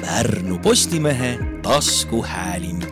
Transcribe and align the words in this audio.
Pärnu 0.00 0.58
Postimehe 0.58 1.38
taskuhääling. 1.62 2.84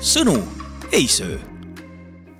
sõnu 0.00 0.42
ei 0.92 1.08
söö. 1.08 1.38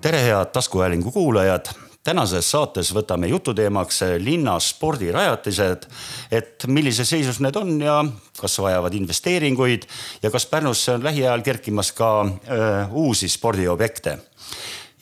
tere, 0.01 0.23
head 0.23 0.47
taskuhäälingu 0.53 1.13
kuulajad 1.13 1.67
tänases 2.05 2.51
saates 2.51 2.95
võtame 2.95 3.27
jututeemaks 3.27 4.01
linna 4.19 4.59
spordirajatised, 4.61 5.87
et 6.31 6.65
millises 6.67 7.11
seisus 7.11 7.41
need 7.41 7.57
on 7.57 7.81
ja 7.81 8.05
kas 8.41 8.59
vajavad 8.59 8.95
investeeringuid 8.95 9.83
ja 10.23 10.31
kas 10.31 10.47
Pärnusse 10.47 10.93
on 10.93 11.05
lähiajal 11.05 11.43
kerkimas 11.43 11.93
ka 11.93 12.25
öö, 12.25 12.87
uusi 12.93 13.29
spordiobjekte 13.29 14.19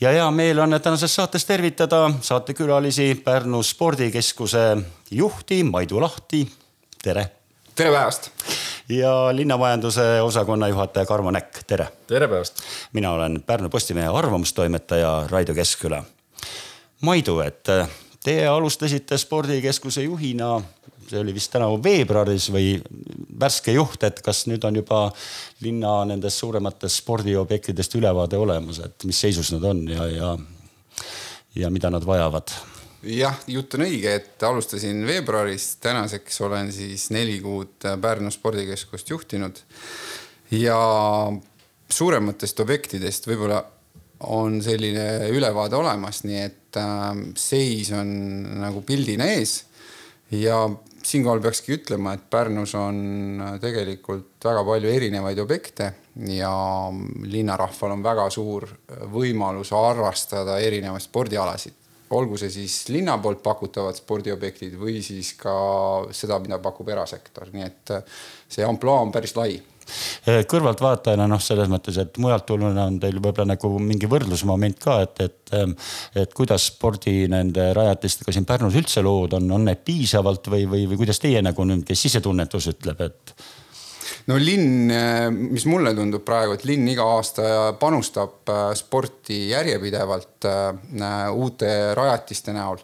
ja 0.00 0.10
hea 0.10 0.30
meel 0.30 0.58
on 0.58 0.80
tänases 0.82 1.14
saates 1.14 1.44
tervitada 1.44 2.10
saatekülalisi 2.20 3.14
Pärnu 3.24 3.62
spordikeskuse 3.62 4.76
juhti 5.10 5.64
Maidu 5.64 6.00
Lahti. 6.00 6.48
Tere. 7.04 7.26
tere 7.74 7.90
päevast. 7.92 8.30
ja 8.88 9.36
linnamajanduse 9.36 10.20
osakonna 10.20 10.68
juhataja 10.68 11.06
Karmo 11.06 11.30
Näkk, 11.30 11.62
tere. 11.66 11.88
tere 12.06 12.28
päevast. 12.28 12.62
mina 12.92 13.12
olen 13.12 13.42
Pärnu 13.46 13.68
Postimehe 13.68 14.08
arvamustoimetaja 14.08 15.26
Raido 15.30 15.54
Keskküla. 15.54 16.04
Maidu, 17.00 17.40
et 17.40 17.68
teie 18.24 18.46
alustasite 18.48 19.18
spordikeskuse 19.18 20.02
juhina 20.02 20.62
see 21.08 21.20
oli 21.20 21.34
vist 21.36 21.52
tänavu 21.52 21.76
veebruaris 21.84 22.48
või 22.52 22.78
värske 23.40 23.74
juht, 23.76 24.02
et 24.08 24.22
kas 24.24 24.46
nüüd 24.48 24.64
on 24.64 24.80
juba 24.80 25.00
linna 25.60 25.98
nendest 26.08 26.40
suurematest 26.40 27.02
spordiobjektidest 27.02 27.98
ülevaade 28.00 28.40
olemas, 28.40 28.80
et 28.80 29.04
mis 29.04 29.20
seisus 29.20 29.52
nad 29.52 29.68
on 29.68 29.84
ja, 29.88 30.06
ja, 30.08 30.36
ja 31.54 31.70
mida 31.70 31.92
nad 31.92 32.06
vajavad? 32.08 32.56
Jah, 33.04 33.36
jutt 33.50 33.76
on 33.78 33.84
õige, 33.86 34.14
et 34.20 34.46
alustasin 34.46 35.04
veebruaris, 35.06 35.74
tänaseks 35.84 36.40
olen 36.46 36.72
siis 36.72 37.08
neli 37.14 37.38
kuud 37.44 37.84
Pärnu 38.00 38.32
spordikeskust 38.34 39.10
juhtinud 39.10 39.60
ja 40.54 40.78
suurematest 41.90 42.60
objektidest 42.64 43.28
võib-olla 43.28 43.60
on 44.30 44.60
selline 44.64 45.28
ülevaade 45.34 45.76
olemas, 45.76 46.22
nii 46.24 46.40
et 46.40 46.80
äh, 46.80 47.10
seis 47.36 47.92
on 47.92 48.10
nagu 48.62 48.82
pildina 48.86 49.28
ees 49.34 49.60
ja 50.32 50.64
siinkohal 51.04 51.42
peakski 51.44 51.76
ütlema, 51.76 52.14
et 52.14 52.24
Pärnus 52.30 52.74
on 52.78 53.42
tegelikult 53.60 54.44
väga 54.44 54.64
palju 54.66 54.90
erinevaid 54.90 55.38
objekte 55.42 55.90
ja 56.30 56.52
linnarahval 57.28 57.96
on 57.96 58.04
väga 58.04 58.28
suur 58.32 58.66
võimalus 59.12 59.74
harrastada 59.74 60.58
erinevaid 60.64 61.04
spordialasid. 61.04 61.83
Olgu 62.10 62.36
see 62.40 62.52
siis 62.52 62.76
linna 62.92 63.16
poolt 63.22 63.42
pakutavad 63.42 63.96
spordiobjektid 63.96 64.74
või 64.78 65.00
siis 65.02 65.32
ka 65.40 65.54
seda, 66.12 66.38
mida 66.42 66.60
pakub 66.62 66.90
erasektor, 66.92 67.48
nii 67.52 67.64
et 67.64 67.94
see 68.48 68.66
ampluaa 68.66 69.06
on 69.06 69.14
päris 69.14 69.36
lai 69.38 69.56
Eh, 70.24 70.42
kõrvaltvaatajana 70.48 71.26
noh, 71.28 71.40
selles 71.42 71.68
mõttes, 71.68 71.98
et 72.00 72.18
mujalt 72.22 72.46
tulnuna 72.48 72.86
on 72.88 72.96
teil 73.02 73.18
võib-olla 73.18 73.54
nagu 73.54 73.70
mingi 73.82 74.08
võrdlusmoment 74.10 74.78
ka, 74.80 74.96
et, 75.04 75.20
et, 75.26 75.54
et 76.22 76.36
kuidas 76.36 76.70
spordi 76.70 77.26
nende 77.30 77.70
rajatistega 77.76 78.32
siin 78.34 78.48
Pärnus 78.48 78.78
üldse 78.80 79.04
lood 79.04 79.36
on, 79.36 79.50
on 79.58 79.68
need 79.68 79.84
piisavalt 79.84 80.48
või, 80.52 80.64
või, 80.70 80.86
või 80.90 81.02
kuidas 81.02 81.20
teie 81.22 81.42
nagu 81.44 81.68
nüüd, 81.68 81.84
kes 81.88 82.06
sisetunnetus 82.08 82.70
ütleb, 82.72 83.04
et? 83.04 83.36
No 84.30 84.38
linn, 84.40 84.92
mis 85.52 85.66
mulle 85.68 85.94
tundub 85.96 86.24
praegu, 86.26 86.56
et 86.56 86.66
linn 86.68 86.88
iga 86.90 87.06
aasta 87.16 87.72
panustab 87.80 88.52
äh, 88.52 88.68
sporti 88.78 89.48
järjepidevalt 89.50 90.48
äh, 90.48 91.26
uute 91.34 91.72
rajatiste 91.96 92.54
näol. 92.56 92.80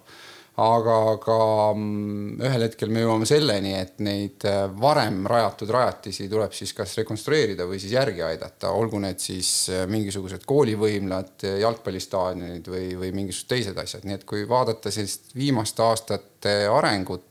Aga 0.60 0.96
ka 1.22 1.36
mm, 1.72 2.40
ühel 2.44 2.64
hetkel 2.66 2.90
me 2.92 3.00
jõuame 3.00 3.24
selleni, 3.24 3.70
et 3.78 4.02
neid 4.04 4.44
varem 4.82 5.22
rajatud 5.30 5.70
rajatisi 5.72 6.26
tuleb 6.28 6.52
siis 6.52 6.74
kas 6.76 6.98
rekonstrueerida 6.98 7.64
või 7.70 7.78
siis 7.80 7.94
järgi 7.94 8.26
aidata, 8.26 8.74
olgu 8.76 9.00
need 9.00 9.22
siis 9.24 9.70
mingisugused 9.88 10.44
koolivõimlad, 10.50 11.46
jalgpallistaadionid 11.62 12.68
või, 12.68 12.90
või 13.00 13.14
mingisugused 13.22 13.48
teised 13.54 13.80
asjad, 13.80 14.04
nii 14.04 14.18
et 14.18 14.28
kui 14.28 14.44
vaadata 14.50 14.92
sellist 14.92 15.32
viimaste 15.38 15.86
aastate 15.86 16.56
arengut 16.68 17.24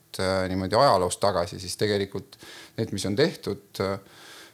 niimoodi 0.50 0.76
ajaloost 0.76 1.20
tagasi, 1.22 1.60
siis 1.60 1.78
tegelikult 1.78 2.40
need, 2.80 2.96
mis 2.96 3.06
on 3.10 3.16
tehtud, 3.20 3.84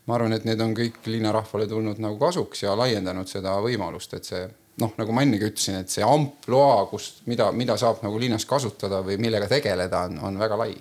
ma 0.05 0.17
arvan, 0.17 0.35
et 0.35 0.45
need 0.45 0.61
on 0.61 0.75
kõik 0.77 1.05
linnarahvale 1.09 1.69
tulnud 1.69 2.01
nagu 2.03 2.19
kasuks 2.21 2.65
ja 2.65 2.75
laiendanud 2.77 3.29
seda 3.29 3.55
võimalust, 3.63 4.17
et 4.17 4.27
see 4.27 4.43
noh, 4.81 4.91
nagu 4.99 5.15
ma 5.15 5.23
ennegi 5.23 5.49
ütlesin, 5.49 5.79
et 5.81 5.93
see 5.93 6.03
ampluaa, 6.05 6.83
kus, 6.91 7.21
mida, 7.29 7.47
mida 7.55 7.77
saab 7.79 8.03
nagu 8.03 8.19
linnas 8.19 8.45
kasutada 8.49 9.01
või 9.05 9.17
millega 9.21 9.47
tegeleda, 9.51 10.05
on, 10.09 10.19
on 10.29 10.41
väga 10.41 10.59
lai 10.59 10.75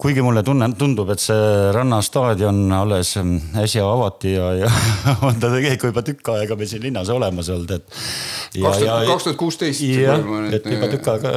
kuigi 0.00 0.22
mulle 0.24 0.42
tunne, 0.42 0.66
tundub, 0.78 1.10
et 1.14 1.22
see 1.22 1.70
rannastaadion 1.74 2.56
alles 2.74 3.12
äsja 3.62 3.84
avati 3.86 4.32
ja, 4.34 4.48
ja 4.64 4.70
on 5.26 5.38
ta 5.38 5.50
tegelikult 5.52 5.92
juba 5.92 6.02
tükk 6.06 6.30
aega 6.34 6.56
meil 6.58 6.70
siin 6.70 6.82
linnas 6.82 7.12
olemas 7.14 7.50
olnud, 7.54 7.70
et. 7.76 7.86
kaks 8.58 9.28
tuhat 9.28 9.38
kuusteist. 9.38 9.84
jah, 9.86 10.26
et 10.50 10.66
juba 10.66 10.90
tükk 10.90 11.12
aega, 11.14 11.32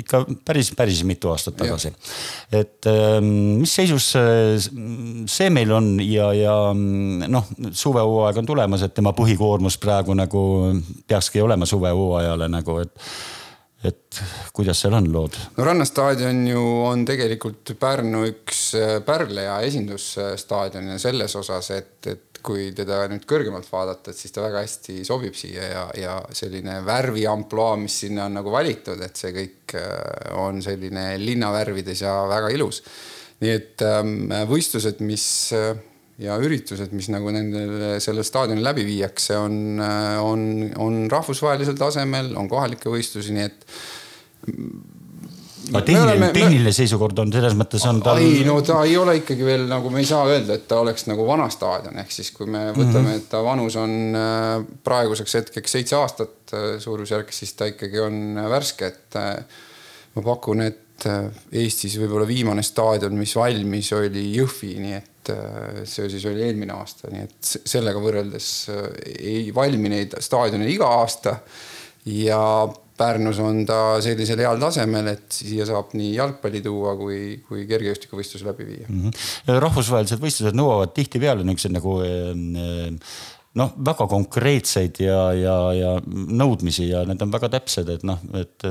ikka 0.00 0.22
päris, 0.48 0.72
päris 0.76 1.04
mitu 1.06 1.30
aastat 1.30 1.58
tagasi. 1.60 1.94
et 2.50 2.90
mis 3.22 3.78
seisus 3.78 4.10
see 4.16 5.48
meil 5.54 5.72
on 5.78 5.94
ja, 6.02 6.32
ja 6.34 6.58
noh, 6.74 7.48
suvehooaeg 7.70 8.42
on 8.42 8.50
tulemas, 8.50 8.82
et 8.82 8.98
tema 8.98 9.14
põhikoormus 9.16 9.78
praegu 9.82 10.18
nagu 10.18 10.42
peakski 11.06 11.44
olema 11.44 11.70
suvehooajale 11.70 12.50
nagu, 12.50 12.80
et 12.82 12.94
et 13.84 14.20
kuidas 14.56 14.80
seal 14.80 14.96
on 14.96 15.10
lood? 15.12 15.36
no 15.56 15.64
Rannastaadion 15.66 16.46
ju 16.48 16.62
on 16.86 17.04
tegelikult 17.08 17.74
Pärnu 17.80 18.24
üks 18.30 18.62
äh, 18.78 18.96
pärle 19.04 19.48
ja 19.48 19.58
esindusstaadion 19.66 20.94
ja 20.94 20.98
selles 21.02 21.36
osas, 21.36 21.70
et, 21.76 21.98
et 22.08 22.40
kui 22.46 22.70
teda 22.76 23.02
nüüd 23.10 23.26
kõrgemalt 23.28 23.66
vaadata, 23.70 24.12
et 24.12 24.18
siis 24.18 24.34
ta 24.34 24.44
väga 24.44 24.62
hästi 24.62 25.00
sobib 25.06 25.34
siia 25.36 25.66
ja, 25.66 25.82
ja 25.98 26.14
selline 26.36 26.78
värviampluaa, 26.86 27.74
mis 27.80 27.98
sinna 28.04 28.28
on 28.30 28.38
nagu 28.38 28.52
valitud, 28.54 29.02
et 29.02 29.18
see 29.18 29.34
kõik 29.34 29.76
äh, 29.80 30.32
on 30.40 30.62
selline 30.64 31.08
linnavärvides 31.22 32.06
ja 32.06 32.16
väga 32.30 32.52
ilus. 32.54 32.82
nii 33.42 33.52
et 33.52 33.82
ähm, 33.84 34.32
võistlused, 34.48 35.02
mis 35.04 35.26
äh, 35.56 35.74
ja 36.22 36.36
üritused, 36.40 36.92
mis 36.96 37.10
nagu 37.12 37.32
nendel, 37.34 37.98
sellel 38.00 38.24
staadionil 38.24 38.64
läbi 38.64 38.86
viiakse, 38.88 39.36
on, 39.36 39.80
on, 40.22 40.44
on 40.80 41.00
rahvusvahelisel 41.12 41.76
tasemel, 41.76 42.32
on 42.40 42.48
kohalikke 42.48 42.92
võistlusi, 42.92 43.36
nii 43.36 43.44
et 43.44 43.66
aga 45.66 45.82
tehniline, 45.86 46.28
tehniline 46.34 46.72
seisukord 46.74 47.18
on 47.20 47.32
selles 47.34 47.56
mõttes 47.58 47.84
on 47.88 47.98
tal. 48.04 48.20
ei, 48.22 48.44
no 48.46 48.58
ta 48.64 48.78
ei 48.86 48.94
ole 49.00 49.16
ikkagi 49.20 49.46
veel 49.46 49.66
nagu 49.70 49.90
me 49.92 50.02
ei 50.02 50.08
saa 50.08 50.22
öelda, 50.30 50.56
et 50.56 50.66
ta 50.70 50.78
oleks 50.82 51.08
nagu 51.10 51.26
vana 51.26 51.48
staadion, 51.52 51.98
ehk 52.02 52.14
siis 52.14 52.30
kui 52.34 52.48
me 52.48 52.68
võtame 52.70 53.02
mm, 53.02 53.10
-hmm. 53.10 53.22
et 53.24 53.28
ta 53.32 53.42
vanus 53.44 53.76
on 53.80 54.16
äh, 54.16 54.64
praeguseks 54.86 55.38
hetkeks 55.40 55.76
seitse 55.78 55.98
aastat 55.98 56.54
äh, 56.54 56.68
suurusjärk, 56.82 57.32
siis 57.34 57.52
ta 57.58 57.68
ikkagi 57.72 58.00
on 58.00 58.40
värske, 58.50 58.92
et 58.92 59.20
äh, 59.20 59.60
ma 60.16 60.26
pakun, 60.32 60.64
et 60.70 60.82
Eestis 61.52 61.98
võib-olla 62.00 62.24
viimane 62.24 62.62
staadion, 62.64 63.12
mis 63.20 63.34
valmis, 63.36 63.90
oli 63.92 64.22
Jõhvi, 64.32 64.70
nii 64.80 64.94
et 64.96 65.10
äh, 65.10 65.15
see 65.84 66.08
siis 66.12 66.24
oli 66.30 66.44
eelmine 66.46 66.74
aasta, 66.76 67.10
nii 67.12 67.26
et 67.26 67.52
sellega 67.68 68.02
võrreldes 68.02 68.50
äh, 68.72 68.88
ei 69.18 69.46
valmi 69.54 69.92
neid 69.92 70.18
staadione 70.22 70.68
iga 70.72 70.90
aasta. 71.02 71.38
ja 72.06 72.40
Pärnus 72.96 73.36
on 73.44 73.58
ta 73.68 73.98
sellisel 74.00 74.40
heal 74.40 74.60
tasemel, 74.60 75.10
et 75.10 75.34
siia 75.36 75.66
saab 75.68 75.90
nii 75.98 76.14
jalgpalli 76.16 76.62
tuua 76.64 76.94
kui, 76.96 77.42
kui 77.44 77.66
kergejõustikuvõistluse 77.68 78.46
läbi 78.46 78.68
viia 78.70 78.86
mm. 78.88 79.02
-hmm. 79.10 79.58
rahvusvahelised 79.66 80.22
võistlused 80.22 80.56
nõuavad 80.56 80.94
tihtipeale 80.96 81.44
niisuguseid 81.44 81.76
nagu 81.76 81.98
äh, 82.06 83.02
noh, 83.56 83.72
väga 83.88 84.06
konkreetseid 84.10 85.00
ja, 85.00 85.20
ja, 85.36 85.56
ja 85.76 85.94
nõudmisi 86.06 86.90
ja 86.90 87.02
need 87.08 87.22
on 87.24 87.32
väga 87.32 87.50
täpsed, 87.56 87.88
et 87.94 88.04
noh, 88.06 88.20
et 88.36 88.66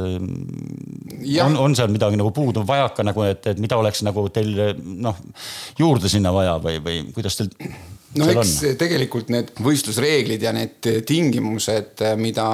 ja. 1.25 1.47
on, 1.47 1.57
on 1.61 1.75
seal 1.77 1.91
midagi 1.93 2.19
nagu 2.19 2.31
puudu, 2.35 2.65
vajaka 2.67 3.05
nagu, 3.07 3.25
et, 3.25 3.45
et 3.51 3.61
mida 3.61 3.79
oleks 3.81 4.03
nagu 4.05 4.27
teil 4.33 4.53
noh 4.77 5.19
juurde 5.79 6.11
sinna 6.11 6.33
vaja 6.35 6.57
või, 6.61 6.79
või 6.85 7.03
kuidas 7.15 7.39
teil 7.39 7.51
no 8.19 8.29
eks 8.31 8.55
on? 8.61 8.75
tegelikult 8.79 9.31
need 9.33 9.53
võistlusreeglid 9.65 10.43
ja 10.45 10.53
need 10.55 10.89
tingimused, 11.07 12.03
mida 12.21 12.47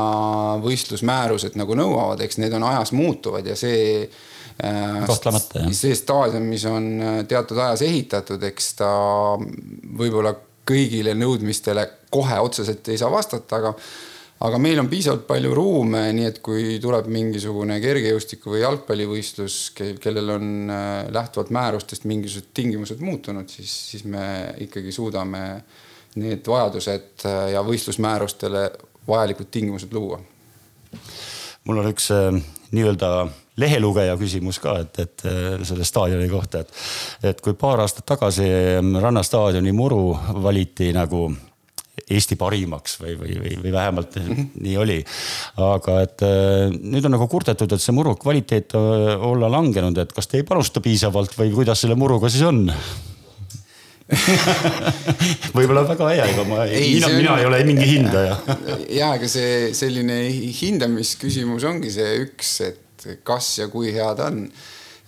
võistlusmäärused 0.63 1.57
nagu 1.59 1.77
nõuavad, 1.77 2.23
eks 2.25 2.39
need 2.41 2.55
on 2.57 2.67
ajas 2.71 2.93
muutuvad 2.95 3.47
ja 3.51 3.57
see 3.59 4.05
äh, 4.05 5.01
kahtlemata 5.09 5.65
jah. 5.65 5.73
see 5.75 5.97
staadion, 5.99 6.47
mis 6.47 6.63
on 6.69 6.93
teatud 7.27 7.59
ajas 7.59 7.83
ehitatud, 7.87 8.47
eks 8.51 8.71
ta 8.79 8.93
võib-olla 9.35 10.33
kõigile 10.67 11.15
nõudmistele 11.17 11.87
kohe 12.11 12.39
otseselt 12.39 12.87
ei 12.91 12.99
saa 13.01 13.11
vastata, 13.11 13.61
aga 13.61 13.75
aga 14.41 14.57
meil 14.61 14.79
on 14.81 14.89
piisavalt 14.89 15.27
palju 15.29 15.53
ruume, 15.53 16.01
nii 16.17 16.27
et 16.29 16.39
kui 16.43 16.79
tuleb 16.81 17.05
mingisugune 17.13 17.77
kergejõustiku 17.83 18.55
või 18.55 18.63
jalgpallivõistlus, 18.63 19.57
kellel 20.01 20.33
on 20.33 20.47
äh, 20.73 20.87
lähtuvalt 21.13 21.51
määrustest 21.53 22.07
mingisugused 22.09 22.49
tingimused 22.57 23.03
muutunud, 23.05 23.49
siis, 23.53 23.73
siis 23.91 24.05
me 24.09 24.23
ikkagi 24.65 24.93
suudame 24.95 25.43
need 26.21 26.47
vajadused 26.47 27.27
äh, 27.29 27.51
ja 27.53 27.61
võistlusmäärustele 27.65 28.65
vajalikud 29.07 29.51
tingimused 29.53 29.93
luua. 29.93 30.19
mul 31.63 31.83
on 31.83 31.91
üks 31.93 32.09
äh, 32.15 32.41
nii-öelda 32.71 33.11
lehelugeja 33.61 34.17
küsimus 34.19 34.59
ka, 34.63 34.79
et, 34.83 34.99
et 35.05 35.25
selle 35.67 35.85
staadioni 35.87 36.27
kohta, 36.31 36.65
et, 36.65 36.81
et 37.31 37.41
kui 37.43 37.55
paar 37.59 37.83
aastat 37.85 38.07
tagasi 38.13 38.49
Rannastaadioni 39.01 39.73
muru 39.75 40.11
valiti 40.43 40.91
nagu 40.95 41.29
Eesti 42.11 42.35
parimaks 42.39 42.97
või, 43.01 43.13
või, 43.19 43.35
või, 43.39 43.53
või 43.61 43.71
vähemalt 43.71 44.15
mm 44.17 44.27
-hmm. 44.27 44.49
nii 44.65 44.77
oli. 44.79 44.97
aga 45.63 46.01
et 46.01 46.23
nüüd 46.79 47.05
on 47.07 47.15
nagu 47.15 47.27
kurdetud, 47.31 47.71
et 47.71 47.83
see 47.83 47.95
muru 47.95 48.15
kvaliteet 48.19 48.75
olla 48.75 49.51
langenud, 49.51 49.97
et 49.97 50.11
kas 50.13 50.27
te 50.27 50.41
ei 50.41 50.47
panusta 50.47 50.81
piisavalt 50.81 51.37
või 51.37 51.53
kuidas 51.55 51.83
selle 51.83 51.95
muruga 51.95 52.29
siis 52.29 52.43
on? 52.47 52.65
võib-olla 55.55 55.85
väga 55.87 56.09
hea, 56.11 56.27
ega 56.33 56.43
ma, 56.47 56.65
mina, 56.67 57.09
mina 57.15 57.35
ei 57.39 57.47
ole 57.47 57.61
mingi 57.67 57.87
hindaja. 57.93 58.37
ja, 58.99 59.13
aga 59.15 59.29
see 59.31 59.71
selline 59.77 60.23
hindamisküsimus 60.57 61.65
ongi 61.69 61.93
see 61.93 62.17
üks, 62.25 62.53
et 62.67 62.81
kas 63.23 63.57
ja 63.59 63.67
kui 63.71 63.93
hea 63.93 64.13
ta 64.15 64.29
on. 64.31 64.45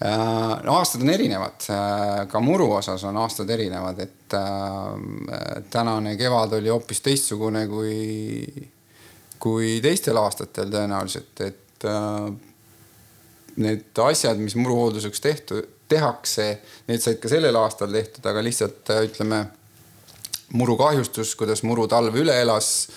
Äh, 0.03 0.63
no 0.65 0.75
aastad 0.79 1.03
on 1.05 1.13
erinevad, 1.13 1.63
äh, 1.71 2.23
ka 2.27 2.39
muru 2.43 2.67
osas 2.75 3.03
on 3.07 3.17
aastad 3.21 3.49
erinevad, 3.53 3.99
et 4.03 4.35
äh, 4.35 5.61
tänane 5.71 6.17
kevad 6.19 6.57
oli 6.57 6.71
hoopis 6.73 6.99
teistsugune 7.05 7.67
kui, 7.71 8.49
kui 9.39 9.77
teistel 9.85 10.19
aastatel 10.19 10.73
tõenäoliselt, 10.73 11.45
et 11.45 11.87
need 13.63 13.99
asjad, 14.03 14.39
mis 14.39 14.55
muruhoolduseks 14.55 15.23
tehtud, 15.23 15.71
tehakse, 15.91 16.47
need 16.87 17.03
said 17.03 17.19
ka 17.21 17.31
sellel 17.31 17.55
aastal 17.59 17.91
tehtud, 17.93 18.25
aga 18.27 18.43
lihtsalt 18.43 18.91
ütleme 19.03 19.43
muru 20.57 20.77
kahjustus, 20.79 21.35
kuidas 21.39 21.63
muru 21.67 21.87
talv 21.91 22.15
üle 22.17 22.35
elas 22.41 22.87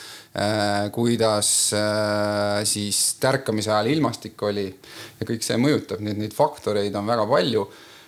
kuidas 0.92 1.50
äh, 1.72 2.60
siis 2.68 3.16
tärkamise 3.22 3.70
ajal 3.72 3.88
ilmastik 3.94 4.42
oli 4.44 4.66
ja 4.68 5.24
kõik 5.28 5.44
see 5.44 5.56
mõjutab, 5.56 6.02
nii 6.04 6.12
et 6.12 6.20
neid 6.26 6.34
faktoreid 6.36 6.96
on 6.98 7.08
väga 7.08 7.24
palju 7.30 7.62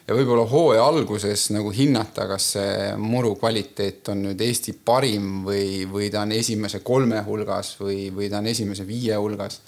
ja 0.09 0.17
võib-olla 0.17 0.47
hooaja 0.49 0.85
alguses 0.89 1.51
nagu 1.53 1.71
hinnata, 1.75 2.25
kas 2.31 2.53
see 2.55 2.93
muru 3.01 3.35
kvaliteet 3.41 4.09
on 4.13 4.23
nüüd 4.29 4.45
Eesti 4.45 4.73
parim 4.73 5.43
või, 5.45 5.85
või 5.91 6.09
ta 6.13 6.23
on 6.25 6.33
esimese 6.37 6.81
kolme 6.85 7.21
hulgas 7.27 7.75
või, 7.81 8.09
või 8.15 8.31
ta 8.33 8.41
on 8.41 8.49
esimese 8.49 8.87
viie 8.89 9.17
hulgas. 9.21 9.61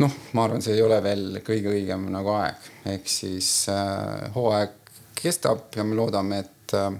Noh, 0.00 0.16
ma 0.34 0.44
arvan, 0.44 0.62
see 0.64 0.74
ei 0.74 0.82
ole 0.82 0.98
veel 1.04 1.38
kõige 1.46 1.70
õigem 1.70 2.08
nagu 2.12 2.34
aeg, 2.34 2.68
ehk 2.96 3.08
siis 3.08 3.50
äh, 3.72 4.26
hooaeg 4.34 4.80
kestab 5.20 5.70
ja 5.76 5.84
me 5.86 5.96
loodame, 5.96 6.42
et 6.44 6.76
äh, 6.76 6.90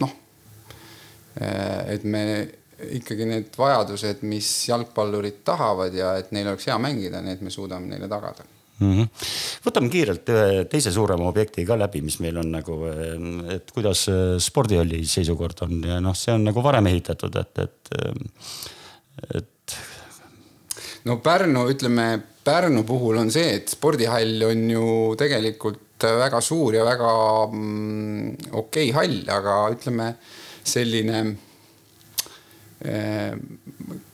noh 0.00 0.16
äh,, 1.38 1.94
et 1.94 2.06
me 2.08 2.24
ikkagi 3.00 3.26
need 3.28 3.58
vajadused, 3.58 4.24
mis 4.28 4.48
jalgpallurid 4.70 5.42
tahavad 5.46 5.94
ja 5.96 6.14
et 6.20 6.32
neil 6.36 6.48
oleks 6.52 6.68
hea 6.70 6.78
mängida, 6.80 7.22
need 7.24 7.44
me 7.44 7.52
suudame 7.52 7.90
neile 7.90 8.08
tagada 8.10 8.46
mm. 8.80 8.92
-hmm. 8.92 9.28
võtame 9.66 9.92
kiirelt 9.92 10.32
ühe 10.34 10.64
teise 10.72 10.92
suurema 10.92 11.28
objekti 11.28 11.66
ka 11.68 11.78
läbi, 11.78 12.02
mis 12.06 12.18
meil 12.24 12.40
on 12.42 12.50
nagu, 12.56 12.80
äh, 12.90 13.54
et 13.56 13.70
kuidas 13.76 14.06
äh, 14.08 14.38
spordihalli 14.38 15.04
seisukord 15.06 15.64
on 15.66 15.82
ja 15.92 16.00
noh, 16.00 16.16
see 16.16 16.34
on 16.34 16.44
nagu 16.48 16.64
varem 16.64 16.90
ehitatud, 16.92 17.36
et, 17.36 17.64
et, 17.66 17.94
äh, 17.98 19.38
et 19.40 19.78
no 21.04 21.20
Pärnu, 21.24 21.68
ütleme 21.72 22.10
Pärnu 22.44 22.84
puhul 22.88 23.20
on 23.20 23.30
see, 23.32 23.54
et 23.60 23.68
spordihall 23.68 24.48
on 24.48 24.66
ju 24.70 24.84
tegelikult 25.20 25.86
väga 26.00 26.40
suur 26.40 26.74
ja 26.78 26.84
väga 26.86 27.12
mm, 27.52 28.52
okei 28.56 28.90
okay 28.90 28.96
hall, 28.96 29.18
aga 29.28 29.56
ütleme 29.74 30.14
selline 30.64 31.20
eh, 31.20 31.34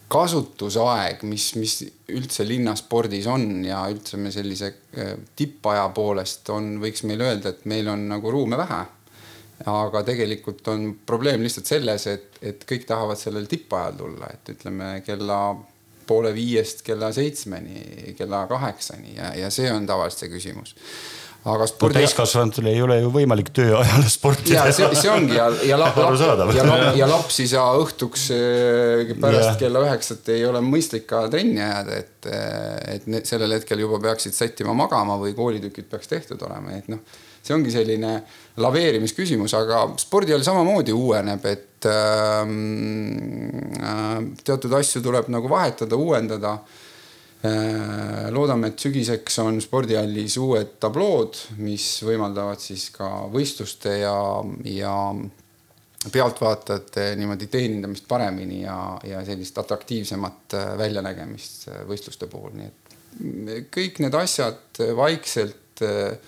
kasutusaeg, 0.08 1.22
mis, 1.26 1.48
mis 1.58 1.76
üldse 2.14 2.46
linnaspordis 2.46 3.26
on 3.30 3.64
ja 3.66 3.80
üldse 3.90 4.18
me 4.22 4.30
sellise 4.34 4.70
eh, 4.94 5.14
tippaja 5.38 5.88
poolest 5.94 6.50
on, 6.54 6.76
võiks 6.82 7.02
meil 7.08 7.24
öelda, 7.26 7.52
et 7.52 7.66
meil 7.70 7.90
on 7.90 8.06
nagu 8.12 8.30
ruume 8.30 8.58
vähe. 8.58 8.84
aga 9.72 10.02
tegelikult 10.04 10.66
on 10.68 10.98
probleem 11.06 11.40
lihtsalt 11.42 11.66
selles, 11.66 12.06
et, 12.06 12.38
et 12.42 12.64
kõik 12.68 12.84
tahavad 12.86 13.16
sellel 13.16 13.46
tippajal 13.48 13.94
tulla, 13.96 14.28
et 14.28 14.50
ütleme 14.52 15.00
kella 15.00 15.38
poole 16.06 16.34
viiest 16.34 16.82
kella 16.86 17.08
seitsmeni, 17.12 18.12
kella 18.18 18.44
kaheksani 18.46 19.16
ja, 19.16 19.32
ja 19.34 19.50
see 19.50 19.70
on 19.72 19.86
tavaliselt 19.88 20.26
see 20.26 20.34
küsimus 20.34 20.76
aga 21.46 21.66
spordi 21.70 21.94
no,. 21.94 22.02
täiskasvanutel 22.02 22.70
ei 22.72 22.80
ole 22.82 22.98
ju 23.00 23.10
võimalik 23.14 23.52
tööajal 23.54 24.06
sporti 24.16 24.50
teha. 24.52 24.64
see, 24.74 24.88
see 24.98 25.12
ongi 25.12 25.38
ja, 25.38 25.46
ja, 25.68 25.78
lap, 25.80 25.98
lap, 26.00 26.16
ja, 26.56 26.64
lap, 26.66 26.86
ja 26.98 27.10
lapsi 27.10 27.46
sa 27.50 27.68
õhtuks 27.78 28.26
eh, 28.34 29.14
pärast 29.14 29.52
ja. 29.52 29.58
kella 29.66 29.84
üheksat 29.86 30.32
ei 30.34 30.42
ole 30.48 30.62
mõistlik 30.64 31.06
ka 31.10 31.26
trenni 31.32 31.62
ajada, 31.62 32.00
et, 32.02 32.30
eh, 32.30 32.96
et 32.96 33.06
need, 33.10 33.28
sellel 33.28 33.56
hetkel 33.58 33.84
juba 33.84 34.02
peaksid 34.08 34.34
sättima 34.36 34.74
magama 34.76 35.20
või 35.22 35.36
koolitükid 35.38 35.88
peaks 35.92 36.12
tehtud 36.12 36.42
olema, 36.48 36.76
et 36.80 36.90
noh 36.92 37.04
see 37.46 37.54
ongi 37.54 37.70
selline 37.70 38.12
laveerimisküsimus, 38.62 39.54
aga 39.54 39.84
spordihall 40.00 40.44
samamoodi 40.46 40.94
uueneb, 40.96 41.44
et 41.46 41.86
ähm, 41.90 42.56
äh, 43.78 44.18
teatud 44.42 44.74
asju 44.80 45.04
tuleb 45.04 45.30
nagu 45.32 45.50
vahetada, 45.52 45.98
uuendada. 45.98 46.58
Loodame, 48.32 48.70
et 48.72 48.82
sügiseks 48.82 49.38
on 49.42 49.60
spordihallis 49.62 50.36
uued 50.42 50.76
tablood, 50.82 51.38
mis 51.62 51.84
võimaldavad 52.06 52.60
siis 52.62 52.88
ka 52.94 53.08
võistluste 53.32 53.98
ja, 54.00 54.16
ja 54.70 54.94
pealtvaatajate 56.12 57.14
niimoodi 57.16 57.46
teenindamist 57.46 58.04
paremini 58.08 58.62
ja, 58.62 58.78
ja 59.04 59.24
sellist 59.24 59.58
atraktiivsemat 59.58 60.54
äh, 60.54 60.72
väljanägemist 60.78 61.68
äh, 61.68 61.84
võistluste 61.88 62.28
puhul, 62.30 62.56
nii 62.56 62.66
et 62.66 63.70
kõik 63.72 64.00
need 64.04 64.16
asjad 64.18 64.82
vaikselt 64.96 65.82
äh, 65.84 66.18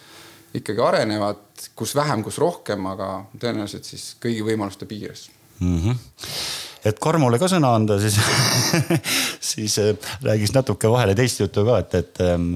ikkagi 0.59 0.83
arenevad, 0.83 1.69
kus 1.77 1.95
vähem, 1.99 2.25
kus 2.25 2.41
rohkem, 2.41 2.87
aga 2.91 3.11
tõenäoliselt 3.37 3.87
siis 3.87 4.15
kõigi 4.23 4.47
võimaluste 4.47 4.89
piires 4.91 5.29
mm. 5.61 5.79
-hmm 5.85 6.67
et 6.87 7.01
Karmule 7.03 7.41
ka 7.41 7.49
sõna 7.51 7.73
anda, 7.79 7.99
siis 8.03 8.19
siis 9.51 9.79
äh, 9.83 9.93
räägiks 10.25 10.55
natuke 10.57 10.91
vahele 10.93 11.17
teist 11.19 11.43
juttu 11.43 11.65
ka, 11.67 11.81
et, 11.83 11.99
et 11.99 12.23
ähm, 12.25 12.49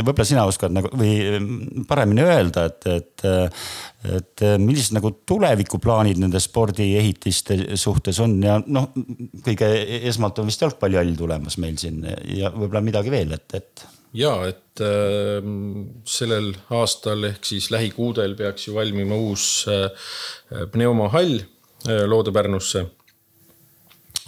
võib-olla 0.00 0.26
sina 0.28 0.46
oskad 0.48 0.74
nagu 0.74 0.92
või 0.96 1.14
ähm, 1.36 1.52
paremini 1.90 2.24
öelda, 2.24 2.66
et, 2.70 2.88
et, 2.90 3.26
äh, 3.28 3.70
et 4.16 4.46
äh, 4.46 4.56
millised 4.62 4.96
nagu 4.96 5.12
tulevikuplaanid 5.28 6.20
nende 6.22 6.40
spordiehitiste 6.42 7.60
suhtes 7.80 8.20
on 8.24 8.38
ja 8.44 8.58
noh, 8.66 8.90
kõige 9.46 9.70
esmalt 10.10 10.40
on 10.40 10.50
vist 10.50 10.64
jalgpallihall 10.64 11.16
tulemas 11.18 11.60
meil 11.62 11.78
siin 11.80 12.04
ja 12.36 12.52
võib-olla 12.54 12.84
midagi 12.84 13.12
veel, 13.12 13.34
et, 13.36 13.58
et 13.60 13.88
ja 14.16 14.32
et 14.48 14.82
äh, 14.82 15.44
sellel 16.08 16.52
aastal 16.74 17.28
ehk 17.30 17.46
siis 17.46 17.70
lähikuudel 17.74 18.36
peaks 18.38 18.68
ju 18.68 18.74
valmima 18.78 19.18
uus 19.18 19.66
äh, 19.70 19.90
pneumahall 20.72 21.38
äh, 21.40 22.06
Loode-Pärnusse 22.10 22.84
äh,. 22.86 22.96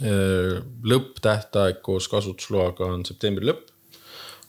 Lõpptähtaeg 0.00 1.82
koos 1.84 2.08
kasutusloaga 2.08 2.88
on 2.94 3.04
septembri 3.06 3.50
lõpp. 3.50 3.68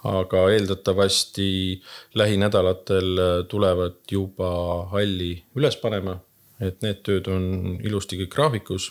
aga 0.03 0.39
eeldatavasti 0.51 1.81
lähinädalatel 2.19 3.19
äh, 3.19 3.45
tulevad 3.47 4.01
juba 4.11 4.49
halli 4.91 5.37
üles 5.55 5.77
panema, 5.79 6.17
et 6.59 6.81
need 6.83 6.99
tööd 7.07 7.29
on 7.31 7.77
ilusti 7.79 8.19
kõik 8.19 8.33
graafikus 8.33 8.89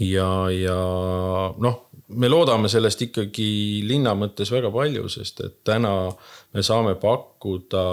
ja, 0.00 0.28
ja 0.50 0.78
noh, 1.60 1.76
me 2.16 2.28
loodame 2.30 2.70
sellest 2.72 3.04
ikkagi 3.06 3.82
linna 3.86 4.14
mõttes 4.18 4.50
väga 4.52 4.70
palju, 4.74 5.08
sest 5.12 5.40
et 5.44 5.56
täna 5.66 5.94
me 6.54 6.64
saame 6.64 6.96
pakkuda 7.00 7.84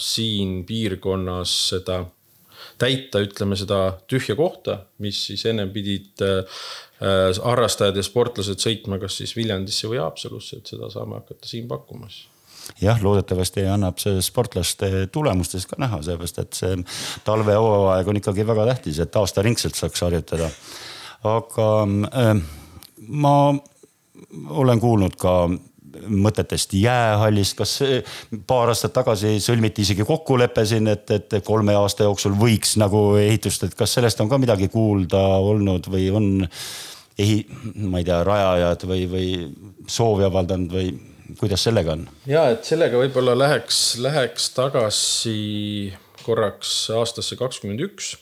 siin 0.00 0.62
piirkonnas 0.68 1.54
seda, 1.72 2.02
täita, 2.80 3.22
ütleme 3.22 3.58
seda 3.58 3.84
tühja 4.10 4.36
kohta, 4.38 4.82
mis 5.02 5.18
siis 5.28 5.44
ennem 5.50 5.72
pidid 5.74 6.24
äh, 6.24 6.62
harrastajad 7.44 7.96
ja 7.98 8.04
sportlased 8.06 8.60
sõitma 8.62 8.98
kas 9.02 9.16
siis 9.18 9.32
Viljandisse 9.36 9.90
või 9.90 9.98
Haapsalusse, 10.02 10.60
et 10.60 10.70
seda 10.74 10.90
saame 10.92 11.18
hakata 11.18 11.48
siin 11.48 11.66
pakkuma 11.70 12.10
siis. 12.10 12.28
Jah, 12.78 13.00
loodetavasti 13.02 13.64
annab 13.66 13.98
see 13.98 14.20
sportlaste 14.22 15.08
tulemustes 15.12 15.66
ka 15.66 15.80
näha, 15.82 15.98
sellepärast 16.06 16.38
et 16.38 16.54
see 16.54 16.76
talvehooaeg 17.26 18.08
on 18.08 18.20
ikkagi 18.20 18.46
väga 18.46 18.68
tähtis, 18.70 19.00
et 19.02 19.18
aastaringselt 19.18 19.74
saaks 19.78 20.04
harjutada. 20.06 20.46
Aga 21.26 21.68
äh, 22.22 22.30
ma 23.08 23.34
olen 24.62 24.80
kuulnud 24.80 25.18
ka 25.18 25.34
mõtetest 26.08 26.74
jäähallist, 26.78 27.56
kas 27.58 27.76
paar 28.48 28.72
aastat 28.72 28.94
tagasi 28.96 29.36
sõlmiti 29.42 29.84
isegi 29.86 30.06
kokkulepe 30.08 30.64
siin, 30.68 30.88
et, 30.92 31.10
et 31.10 31.38
kolme 31.44 31.74
aasta 31.78 32.08
jooksul 32.08 32.36
võiks 32.38 32.76
nagu 32.80 33.12
ehitust, 33.20 33.68
et 33.68 33.76
kas 33.78 33.98
sellest 33.98 34.20
on 34.24 34.30
ka 34.32 34.40
midagi 34.42 34.70
kuulda 34.72 35.20
olnud 35.42 35.88
või 35.92 36.08
on 36.14 36.28
ehi-, 37.18 37.46
ma 37.76 38.02
ei 38.02 38.08
tea, 38.08 38.22
rajajad 38.26 38.86
või, 38.88 39.06
või 39.12 39.30
soovi 39.90 40.28
avaldanud 40.28 40.76
või 40.76 40.92
kuidas 41.38 41.64
sellega 41.68 41.96
on? 41.96 42.06
ja 42.28 42.48
et 42.52 42.68
sellega 42.68 43.00
võib-olla 43.00 43.36
läheks, 43.38 43.82
läheks 44.02 44.52
tagasi 44.56 45.92
korraks 46.22 46.86
aastasse 46.94 47.36
kakskümmend 47.40 47.82
üks, 47.88 48.14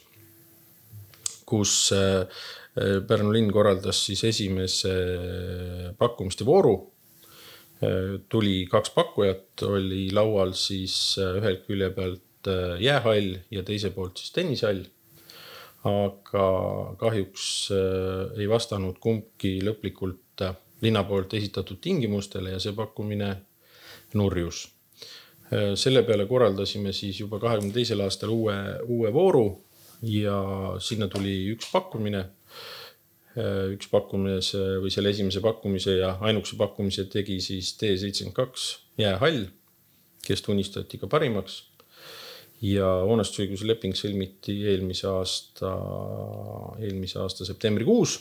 kus 1.49 1.91
äh, 1.97 2.25
Pärnu 2.81 3.33
linn 3.35 3.51
korraldas 3.51 3.99
siis 4.07 4.23
esimese 4.29 4.93
pakkumiste 5.99 6.47
vooru. 6.47 6.77
Tuli 8.29 8.67
kaks 8.71 8.91
pakkujat, 8.93 9.63
oli 9.65 10.11
laual 10.13 10.53
siis 10.59 10.95
ühelt 11.23 11.63
külje 11.65 11.91
pealt 11.97 12.51
jäähall 12.81 13.37
ja 13.53 13.63
teise 13.65 13.91
poolt 13.95 14.21
siis 14.21 14.35
tennishall. 14.37 14.83
aga 15.89 16.47
kahjuks 17.01 17.45
ei 18.37 18.49
vastanud 18.49 18.99
kumbki 19.01 19.55
lõplikult 19.65 20.45
linna 20.85 21.05
poolt 21.09 21.33
esitatud 21.39 21.81
tingimustele 21.81 22.53
ja 22.53 22.59
see 22.61 22.75
pakkumine 22.77 23.31
nurjus. 24.15 24.69
selle 25.75 26.03
peale 26.03 26.27
korraldasime 26.27 26.93
siis 26.93 27.21
juba 27.21 27.41
kahekümne 27.41 27.73
teisel 27.73 28.05
aastal 28.05 28.29
uue, 28.29 28.59
uue 28.85 29.13
vooru 29.13 29.47
ja 30.03 30.37
sinna 30.79 31.09
tuli 31.09 31.49
üks 31.55 31.73
pakkumine 31.73 32.25
Äh, 32.25 32.40
üks 33.37 33.87
pakkumise 33.91 34.61
või 34.83 34.91
selle 34.91 35.13
esimese 35.15 35.43
pakkumise 35.45 35.97
ja 36.01 36.17
ainukese 36.27 36.57
pakkumise 36.59 37.07
tegi 37.13 37.39
siis 37.45 37.77
T72 37.79 38.71
jäähall, 38.99 39.45
kes 40.27 40.43
tunnistati 40.43 40.99
ka 40.99 41.11
parimaks. 41.11 41.65
ja 42.61 42.85
hoonestusõiguse 43.09 43.65
leping 43.65 43.95
sõlmiti 43.97 44.59
eelmise 44.69 45.07
aasta, 45.09 45.71
eelmise 46.83 47.19
aasta 47.23 47.47
septembrikuus 47.49 48.19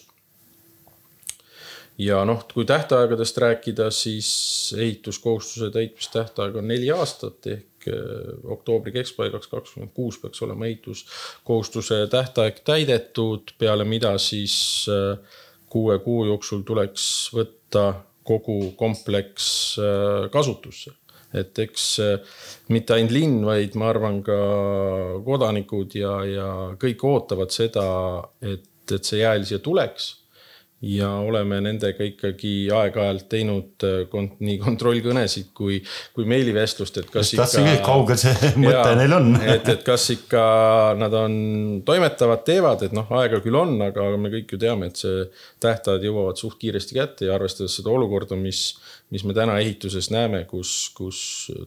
ja 2.00 2.22
noh, 2.25 2.46
kui 2.54 2.66
tähtaegadest 2.66 3.38
rääkida, 3.38 3.89
siis 3.92 4.30
ehituskohustuse 4.78 5.72
täitmistähtaeg 5.75 6.56
on 6.56 6.68
neli 6.72 6.92
aastat 6.96 7.50
ehk 7.51 7.66
eh, 7.66 7.69
oktoobri 7.88 8.94
keskpaigaks 8.96 9.48
kaks 9.48 9.52
kakskümmend 9.52 9.94
kuus 9.96 10.20
peaks 10.20 10.42
olema 10.46 10.68
ehituskohustuse 10.68 12.08
tähtaeg 12.12 12.62
täidetud, 12.66 13.54
peale 13.58 13.86
mida 13.88 14.18
siis 14.18 14.86
eh, 14.92 15.18
kuue 15.70 16.00
kuu 16.04 16.26
jooksul 16.26 16.64
tuleks 16.68 17.04
võtta 17.36 17.86
kogu 18.24 18.74
kompleks 18.78 19.50
eh, 19.80 20.30
kasutusse. 20.32 20.96
Et 21.30 21.60
eks 21.62 21.84
mitte 22.74 22.96
ainult 22.96 23.14
linn, 23.14 23.44
vaid 23.46 23.76
ma 23.78 23.92
arvan 23.92 24.16
ka 24.26 24.38
kodanikud 25.22 25.94
ja, 25.94 26.16
ja 26.26 26.48
kõik 26.82 27.04
ootavad 27.06 27.54
seda, 27.54 27.84
et, 28.42 28.66
et 28.90 29.06
see 29.06 29.22
jääl 29.22 29.46
siia 29.46 29.62
tuleks 29.62 30.16
ja 30.82 31.10
oleme 31.20 31.58
nendega 31.60 32.06
ikkagi 32.08 32.54
aeg-ajalt 32.72 33.26
teinud 33.32 33.84
äh, 33.84 33.98
kont 34.12 34.38
nii 34.44 34.56
kontrollkõnesid 34.62 35.50
kui, 35.56 35.82
kui 36.16 36.28
meilivestlust, 36.30 37.02
et 37.02 37.10
kas 37.12 37.34
Just 37.34 37.58
ikka. 37.60 37.82
kaugel 37.84 38.20
see 38.22 38.52
mõte 38.64 38.78
jaa, 38.78 38.96
neil 38.96 39.16
on 39.18 39.34
et, 39.56 39.68
et 39.74 39.84
kas 39.84 40.08
ikka 40.16 40.44
nad 41.00 41.18
on 41.20 41.36
toimetavad, 41.88 42.46
teevad, 42.48 42.88
et 42.88 42.96
noh, 42.96 43.12
aega 43.20 43.42
küll 43.44 43.60
on, 43.60 43.76
aga 43.90 44.08
me 44.16 44.32
kõik 44.38 44.56
ju 44.56 44.62
teame, 44.62 44.88
et 44.88 45.04
see 45.04 45.28
tähtajad 45.60 46.08
jõuavad 46.08 46.40
suht 46.40 46.56
kiiresti 46.64 46.96
kätte 46.96 47.28
ja 47.28 47.36
arvestades 47.36 47.76
seda 47.82 47.92
olukorda, 47.92 48.40
mis, 48.40 48.72
mis 49.12 49.28
me 49.28 49.36
täna 49.36 49.60
ehituses 49.60 50.08
näeme, 50.16 50.46
kus, 50.48 50.94
kus 50.96 51.22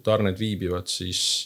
tarned 0.07 0.41
viibivad, 0.41 0.89
siis, 0.89 1.45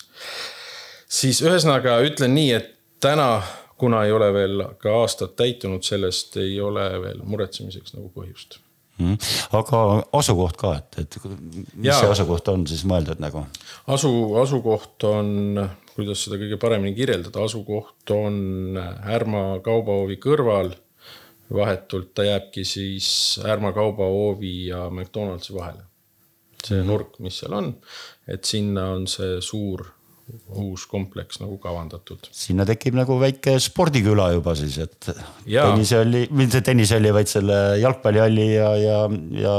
siis 1.10 1.42
ühesõnaga 1.42 1.98
ütlen 2.06 2.36
nii, 2.38 2.50
et 2.60 2.74
täna 3.02 3.40
kuna 3.76 4.04
ei 4.04 4.12
ole 4.12 4.32
veel 4.32 4.62
ka 4.80 4.94
aastad 5.02 5.34
täitunud, 5.36 5.84
sellest 5.84 6.36
ei 6.40 6.60
ole 6.60 6.86
veel 7.02 7.20
muretsemiseks 7.24 7.96
nagu 7.96 8.08
põhjust 8.14 8.60
mm.. 8.98 9.16
aga 9.56 9.80
asukoht 10.16 10.58
ka, 10.60 10.74
et, 10.80 11.00
et 11.02 11.18
mis 11.26 11.90
ja, 11.90 11.98
see 12.00 12.12
asukoht 12.14 12.48
on 12.52 12.66
siis 12.68 12.84
mõeldud 12.88 13.20
nagu? 13.22 13.44
asu, 13.92 14.12
asukoht 14.42 15.06
on, 15.08 15.60
kuidas 15.94 16.24
seda 16.26 16.40
kõige 16.40 16.60
paremini 16.62 16.96
kirjeldada, 16.96 17.44
asukoht 17.44 18.14
on 18.14 18.78
Härma 19.06 19.60
kaubahoovi 19.64 20.18
kõrval. 20.22 20.74
vahetult 21.52 22.14
ta 22.14 22.24
jääbki 22.26 22.64
siis 22.66 23.08
Härma 23.44 23.72
kaubahoovi 23.76 24.56
ja 24.70 24.86
McDonaldsi 24.90 25.54
vahele. 25.54 25.84
see 26.66 26.82
nurk, 26.82 27.20
mis 27.22 27.38
seal 27.38 27.52
on, 27.54 27.74
et 28.26 28.44
sinna 28.44 28.90
on 28.96 29.06
see 29.10 29.40
suur 29.44 29.84
uus 30.58 30.86
kompleks 30.90 31.38
nagu 31.38 31.54
kavandatud. 31.62 32.26
sinna 32.34 32.64
tekib 32.66 32.96
nagu 32.98 33.18
väike 33.20 33.56
spordiküla 33.62 34.32
juba 34.34 34.56
siis, 34.58 34.78
et 34.82 35.10
tennisehalli, 35.46 36.24
mitte 36.34 36.62
tennisehalli, 36.66 37.12
vaid 37.14 37.30
selle 37.30 37.60
jalgpallihalli 37.82 38.48
ja, 38.50 38.72
ja, 38.80 38.98
ja 39.38 39.54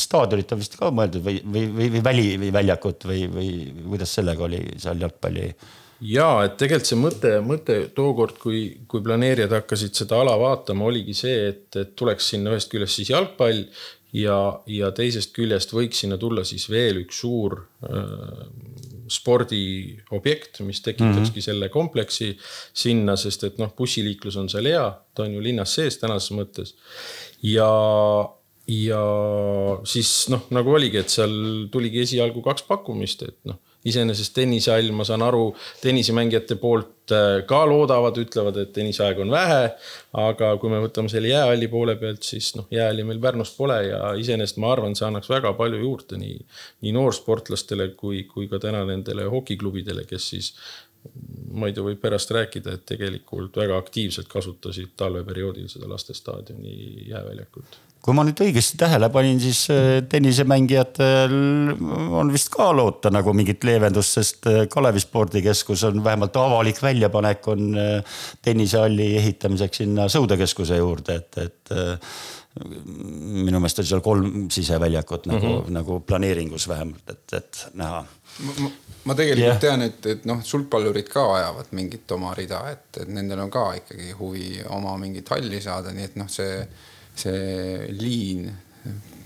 staadionit 0.00 0.54
on 0.54 0.62
vist 0.64 0.74
ka 0.80 0.90
mõeldud 0.94 1.22
või, 1.26 1.38
või, 1.46 1.64
või, 1.78 1.88
või 1.94 2.04
väli 2.10 2.26
või 2.42 2.52
väljakut 2.58 3.06
või, 3.10 3.22
või 3.30 3.48
kuidas 3.94 4.18
sellega 4.18 4.46
oli 4.48 4.64
seal 4.82 5.06
jalgpalli? 5.06 5.50
ja 6.10 6.28
et 6.48 6.56
tegelikult 6.58 6.90
see 6.90 6.98
mõte, 7.00 7.34
mõte 7.46 7.76
tookord, 7.94 8.40
kui, 8.42 8.64
kui 8.90 9.04
planeerijad 9.04 9.54
hakkasid 9.60 9.94
seda 10.02 10.18
ala 10.24 10.34
vaatama, 10.40 10.88
oligi 10.90 11.14
see, 11.16 11.36
et, 11.52 11.68
et 11.78 11.94
tuleks 11.94 12.32
sinna 12.34 12.56
ühest 12.56 12.72
küljest 12.72 12.98
siis 12.98 13.14
jalgpall 13.14 13.62
ja, 14.14 14.38
ja 14.70 14.90
teisest 14.96 15.30
küljest 15.36 15.70
võiks 15.74 16.02
sinna 16.02 16.18
tulla 16.20 16.42
siis 16.46 16.66
veel 16.70 17.04
üks 17.04 17.22
suur 17.22 17.60
äh, 17.86 18.42
spordiobjekt, 19.14 20.60
mis 20.66 20.82
tekitakski 20.84 21.18
mm 21.18 21.26
-hmm. 21.26 21.48
selle 21.48 21.68
kompleksi 21.68 22.32
sinna, 22.72 23.16
sest 23.16 23.44
et 23.44 23.58
noh, 23.58 23.74
bussiliiklus 23.76 24.36
on 24.40 24.48
seal 24.48 24.70
hea, 24.70 24.86
ta 25.14 25.26
on 25.26 25.34
ju 25.34 25.42
linnas 25.42 25.74
sees 25.74 25.98
tänases 25.98 26.32
mõttes. 26.36 26.74
ja, 27.42 27.70
ja 28.68 29.04
siis 29.84 30.28
noh, 30.28 30.46
nagu 30.50 30.74
oligi, 30.74 30.98
et 30.98 31.08
seal 31.08 31.68
tuligi 31.70 32.00
esialgu 32.00 32.42
kaks 32.42 32.66
pakkumist, 32.68 33.22
et 33.22 33.38
noh 33.44 33.60
iseenesest 33.88 34.34
tennishall, 34.36 34.90
ma 34.96 35.04
saan 35.04 35.22
aru, 35.24 35.48
tennisemängijate 35.82 36.56
poolt 36.60 37.12
äh, 37.12 37.42
ka 37.48 37.60
loodavad, 37.68 38.16
ütlevad, 38.20 38.60
et 38.62 38.72
tenniseaega 38.76 39.24
on 39.24 39.34
vähe. 39.34 39.62
aga 40.24 40.52
kui 40.62 40.70
me 40.72 40.80
võtame 40.84 41.10
selle 41.12 41.32
jäähalli 41.32 41.68
poole 41.68 41.96
pealt, 42.00 42.22
siis 42.22 42.54
noh, 42.58 42.68
jäähalli 42.72 43.04
meil 43.04 43.20
Pärnus 43.20 43.54
pole 43.56 43.80
ja 43.88 44.14
iseenesest 44.20 44.60
ma 44.62 44.72
arvan, 44.72 44.96
see 44.96 45.06
annaks 45.08 45.30
väga 45.32 45.52
palju 45.58 45.82
juurde 45.82 46.20
nii, 46.20 46.40
nii 46.86 46.96
noorsportlastele 46.96 47.90
kui, 47.98 48.24
kui 48.30 48.48
ka 48.48 48.62
täna 48.62 48.84
nendele 48.88 49.28
hokiklubidele, 49.30 50.08
kes 50.08 50.32
siis 50.34 50.52
Maidu 51.54 51.82
võib 51.84 51.98
pärast 52.00 52.30
rääkida, 52.32 52.78
et 52.78 52.86
tegelikult 52.88 53.58
väga 53.60 53.76
aktiivselt 53.76 54.30
kasutasid 54.32 54.94
talveperioodil 54.96 55.68
seda 55.68 55.90
lastestaadioni 55.90 57.10
jääväljakut 57.10 57.76
kui 58.04 58.12
ma 58.16 58.24
nüüd 58.26 58.40
õigesti 58.44 58.76
tähele 58.80 59.08
panin, 59.12 59.38
siis 59.40 59.62
äh, 59.72 60.02
tennisemängijatel 60.12 61.32
on 62.20 62.32
vist 62.34 62.50
ka 62.52 62.68
loota 62.76 63.08
nagu 63.14 63.32
mingit 63.36 63.64
leevendust, 63.64 64.18
sest 64.18 64.48
äh, 64.50 64.64
Kalevi 64.70 65.00
spordikeskus 65.00 65.86
on 65.88 66.04
vähemalt 66.04 66.36
avalik 66.36 66.82
väljapanek 66.84 67.48
on 67.54 67.72
äh, 67.80 68.20
tennisehalli 68.44 69.08
ehitamiseks 69.22 69.84
sinna 69.84 70.08
sõudekeskuse 70.12 70.80
juurde, 70.82 71.16
et, 71.22 71.40
et 71.46 71.74
minu 72.54 73.58
meelest 73.58 73.80
on 73.80 73.86
seal 73.88 74.02
kolm 74.04 74.46
siseväljakut 74.52 75.24
nagu 75.26 75.46
mm, 75.46 75.58
-hmm. 75.64 75.74
nagu 75.80 76.00
planeeringus 76.06 76.68
vähemalt, 76.68 77.08
et, 77.10 77.32
et 77.32 77.66
näha. 77.74 78.04
ma, 78.44 78.70
ma 79.04 79.14
tegelikult 79.14 79.48
yeah. 79.48 79.60
tean, 79.60 79.82
et, 79.82 80.06
et 80.06 80.28
noh, 80.28 80.44
sulgpallurid 80.44 81.08
ka 81.08 81.24
ajavad 81.38 81.72
mingit 81.72 82.10
oma 82.12 82.34
rida, 82.36 82.60
et, 82.70 83.00
et 83.00 83.08
nendel 83.08 83.40
on 83.48 83.50
ka 83.50 83.70
ikkagi 83.80 84.12
huvi 84.20 84.60
oma 84.68 84.98
mingit 85.00 85.28
halli 85.32 85.60
saada, 85.64 85.92
nii 85.96 86.12
et 86.12 86.20
noh, 86.20 86.28
see 86.28 86.66
see 87.16 87.88
liin 87.94 88.52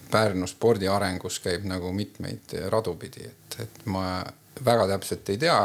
Pärnu 0.08 0.46
spordi 0.48 0.88
arengus 0.88 1.36
käib 1.44 1.66
nagu 1.68 1.90
mitmeid 1.92 2.54
radu 2.72 2.94
pidi, 2.96 3.26
et, 3.28 3.56
et 3.60 3.82
ma 3.92 4.22
väga 4.64 4.86
täpselt 4.94 5.28
ei 5.28 5.38
tea, 5.38 5.58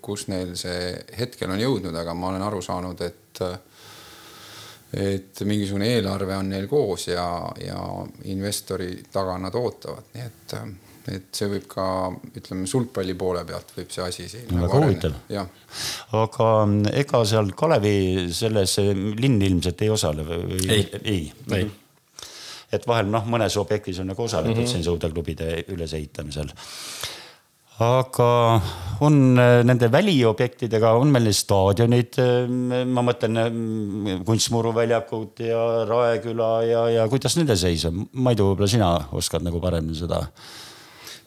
kus 0.00 0.28
neil 0.32 0.54
see 0.56 0.94
hetkel 1.18 1.52
on 1.52 1.60
jõudnud, 1.60 1.96
aga 1.96 2.14
ma 2.16 2.30
olen 2.30 2.46
aru 2.46 2.62
saanud, 2.64 3.02
et 3.04 3.42
et 4.90 5.40
mingisugune 5.46 5.86
eelarve 5.86 6.34
on 6.34 6.48
neil 6.50 6.66
koos 6.66 7.04
ja, 7.12 7.24
ja 7.62 7.78
investori 8.32 8.96
taga 9.12 9.36
nad 9.38 9.54
ootavad, 9.54 10.08
nii 10.16 10.24
et, 10.24 10.54
et 11.08 11.28
see 11.32 11.48
võib 11.48 11.66
ka 11.70 11.84
ütleme 12.36 12.66
sulgpalli 12.68 13.14
poole 13.18 13.44
pealt 13.48 13.72
võib 13.76 13.92
see 13.94 14.04
asi 14.04 14.28
siin. 14.28 14.48
väga 14.50 14.66
nagu 14.66 14.82
huvitav. 14.84 15.14
aga 16.22 16.48
ega 16.92 17.24
seal 17.24 17.52
Kalevi 17.56 18.28
selles 18.34 18.78
linn 19.20 19.40
ilmselt 19.40 19.86
ei 19.86 19.90
osale 19.90 20.26
või? 20.26 20.60
ei, 20.68 20.88
ei, 21.04 21.22
ei 21.56 21.70
et 22.74 22.86
vahel 22.86 23.08
noh, 23.10 23.24
mõnes 23.30 23.56
objektis 23.60 23.98
on 24.02 24.12
nagu 24.12 24.22
osaletud 24.26 24.54
mm 24.56 24.62
-hmm. 24.62 24.70
siin 24.72 24.86
sõudeklubide 24.86 25.64
ülesehitamisel. 25.74 26.52
aga 27.80 28.60
on 29.00 29.38
äh, 29.38 29.64
nende 29.64 29.88
väliobjektidega, 29.92 30.92
on 30.92 31.08
meil 31.08 31.32
staadionid, 31.32 32.18
äh, 32.20 32.84
ma 32.86 33.02
mõtlen 33.02 33.36
äh, 33.40 34.24
Kunstmuru 34.24 34.74
väljakud 34.74 35.40
ja 35.40 35.84
Raeküla 35.88 36.50
ja, 36.62 36.88
ja 36.90 37.08
kuidas 37.08 37.36
nende 37.36 37.56
seis 37.56 37.84
on? 37.84 38.06
Maidu, 38.12 38.50
võib-olla 38.50 38.68
sina 38.68 38.90
oskad 39.12 39.42
nagu 39.42 39.60
paremini 39.60 39.96
seda 39.96 40.26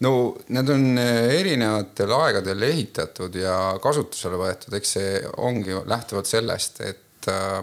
no 0.01 0.33
need 0.47 0.69
on 0.73 0.97
erinevatel 0.97 2.12
aegadel 2.17 2.65
ehitatud 2.69 3.35
ja 3.38 3.77
kasutusele 3.83 4.39
võetud, 4.41 4.73
eks 4.77 4.97
see 4.97 5.15
ongi 5.45 5.77
lähtuvalt 5.89 6.29
sellest, 6.29 6.81
et 6.81 7.29
äh, 7.31 7.62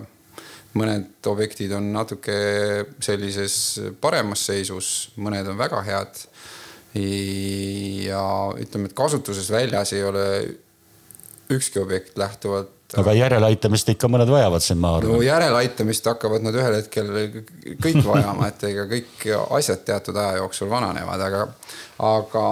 mõned 0.79 1.27
objektid 1.27 1.73
on 1.75 1.91
natuke 1.95 2.37
sellises 3.03 3.55
paremas 4.01 4.45
seisus, 4.47 5.11
mõned 5.19 5.49
on 5.51 5.59
väga 5.59 5.83
head. 5.87 6.27
ja 6.95 8.23
ütleme, 8.59 8.89
et 8.89 8.95
kasutuses 8.99 9.51
väljas 9.51 9.93
ei 9.95 10.03
ole 10.03 10.25
ükski 11.51 11.79
objekt 11.79 12.19
lähtuvalt 12.19 12.80
aga 12.99 13.15
järeleaitamist 13.15 13.93
ikka 13.95 14.09
mõned 14.11 14.31
vajavad 14.33 14.65
siin, 14.65 14.81
ma 14.83 14.97
arvan. 14.97 15.15
no 15.15 15.23
järeleaitamist 15.23 16.11
hakkavad 16.11 16.43
nad 16.47 16.59
ühel 16.59 16.77
hetkel 16.81 17.13
kõik 17.83 18.03
vajama, 18.07 18.51
et 18.51 18.67
ega 18.71 18.89
kõik 18.91 19.25
asjad 19.61 19.85
teatud 19.87 20.19
aja 20.19 20.41
jooksul 20.41 20.71
vananevad, 20.73 21.27
aga, 21.29 21.47
aga 22.11 22.45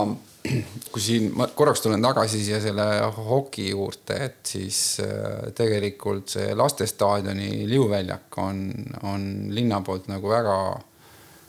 kui 0.92 1.02
siin 1.02 1.30
ma 1.36 1.48
korraks 1.56 1.82
tulen 1.84 2.02
tagasi 2.02 2.40
siia 2.42 2.60
selle 2.62 2.86
hoki 3.16 3.68
juurde, 3.72 4.18
et 4.28 4.52
siis 4.52 4.80
äh, 5.04 5.48
tegelikult 5.56 6.30
see 6.36 6.52
lastestaadioni 6.56 7.66
liuväljak 7.70 8.38
on, 8.42 8.62
on 9.08 9.26
linna 9.54 9.80
poolt 9.84 10.08
nagu 10.12 10.30
väga 10.30 10.56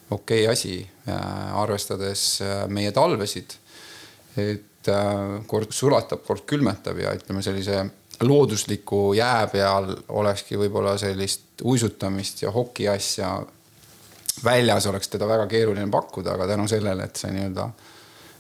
okei 0.10 0.43
okay 0.43 0.48
asi, 0.51 0.75
äh, 1.08 1.62
arvestades 1.62 2.25
äh, 2.46 2.63
meie 2.67 2.91
talvesid. 2.96 3.58
et 4.39 4.88
kord 5.50 5.74
sulatab, 5.75 6.22
kord 6.24 6.46
külmetab 6.48 6.98
ja 7.01 7.12
ütleme, 7.17 7.41
sellise 7.43 7.81
loodusliku 8.22 9.14
jää 9.14 9.48
peal 9.48 9.94
olekski 10.10 10.58
võib-olla 10.60 10.98
sellist 11.00 11.64
uisutamist 11.64 12.42
ja 12.44 12.52
hoki 12.52 12.88
asja 12.88 13.38
väljas 14.44 14.88
oleks 14.88 15.12
teda 15.12 15.28
väga 15.28 15.48
keeruline 15.52 15.90
pakkuda, 15.92 16.36
aga 16.36 16.48
tänu 16.54 16.68
sellele, 16.68 17.08
et 17.10 17.20
see 17.20 17.32
nii-öelda 17.36 17.70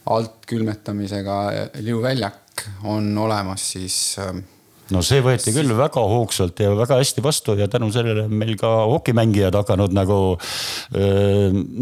altkülmetamisega 0.09 1.39
liuväljak 1.83 2.63
on 2.87 3.11
olemas, 3.17 3.65
siis. 3.75 3.97
Ähm, 4.23 4.43
no 4.91 5.03
see 5.05 5.21
võeti 5.23 5.53
küll 5.55 5.75
väga 5.77 6.01
hoogsalt 6.11 6.59
ja 6.63 6.71
väga 6.75 6.99
hästi 7.01 7.23
vastu 7.23 7.55
ja 7.59 7.67
tänu 7.71 7.91
sellele 7.93 8.25
on 8.27 8.35
meil 8.41 8.55
ka 8.59 8.71
hokimängijad 8.89 9.55
hakanud 9.59 9.95
nagu 9.95 10.19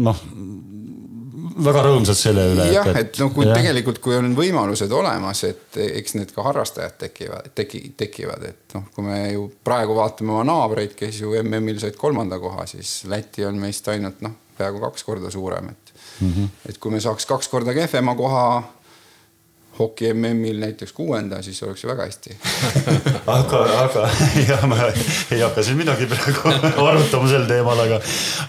noh 0.08 0.24
väga 1.64 1.82
rõõmsad 1.86 2.18
selle 2.18 2.44
üle. 2.52 2.66
jah, 2.72 2.88
et 3.00 3.18
noh, 3.22 3.32
kui 3.34 3.46
ja. 3.46 3.56
tegelikult, 3.58 4.00
kui 4.04 4.16
on 4.18 4.32
võimalused 4.36 4.92
olemas, 4.94 5.42
et 5.48 5.78
eks 5.84 6.16
need 6.18 6.32
ka 6.34 6.44
harrastajad 6.46 6.98
tekivad, 7.04 7.50
teki, 7.58 7.82
tekivad, 7.98 8.44
et 8.48 8.76
noh, 8.78 8.88
kui 8.94 9.06
me 9.06 9.20
ju 9.32 9.48
praegu 9.64 9.96
vaatame 9.98 10.34
oma 10.36 10.46
naabreid, 10.48 10.94
kes 10.98 11.22
ju 11.22 11.34
MM-il 11.42 11.80
said 11.82 11.98
kolmanda 12.00 12.40
koha, 12.42 12.66
siis 12.70 13.00
Läti 13.10 13.46
on 13.48 13.60
meist 13.60 13.88
ainult 13.92 14.22
noh, 14.24 14.36
peaaegu 14.58 14.82
kaks 14.82 15.06
korda 15.06 15.30
suurem, 15.30 15.70
et 15.70 15.92
mm. 16.20 16.32
-hmm. 16.32 16.48
et 16.68 16.78
kui 16.78 16.94
me 16.94 17.00
saaks 17.00 17.26
kaks 17.26 17.48
korda 17.48 17.74
kehvema 17.74 18.14
koha 18.18 18.44
hoki 19.78 20.12
MM-il 20.14 20.58
näiteks 20.62 20.92
kuuenda, 20.96 21.42
siis 21.42 21.62
oleks 21.62 21.84
ju 21.84 21.90
väga 21.90 22.06
hästi 22.08 22.36
aga, 23.38 23.62
aga 23.82 24.04
ja 24.48 24.58
ma 24.70 24.78
ei 24.90 25.40
hakka 25.42 25.62
siin 25.66 25.78
midagi 25.80 26.08
praegu 26.10 26.52
arutama 26.88 27.30
sel 27.30 27.46
teemal, 27.50 27.82
aga, 27.84 28.00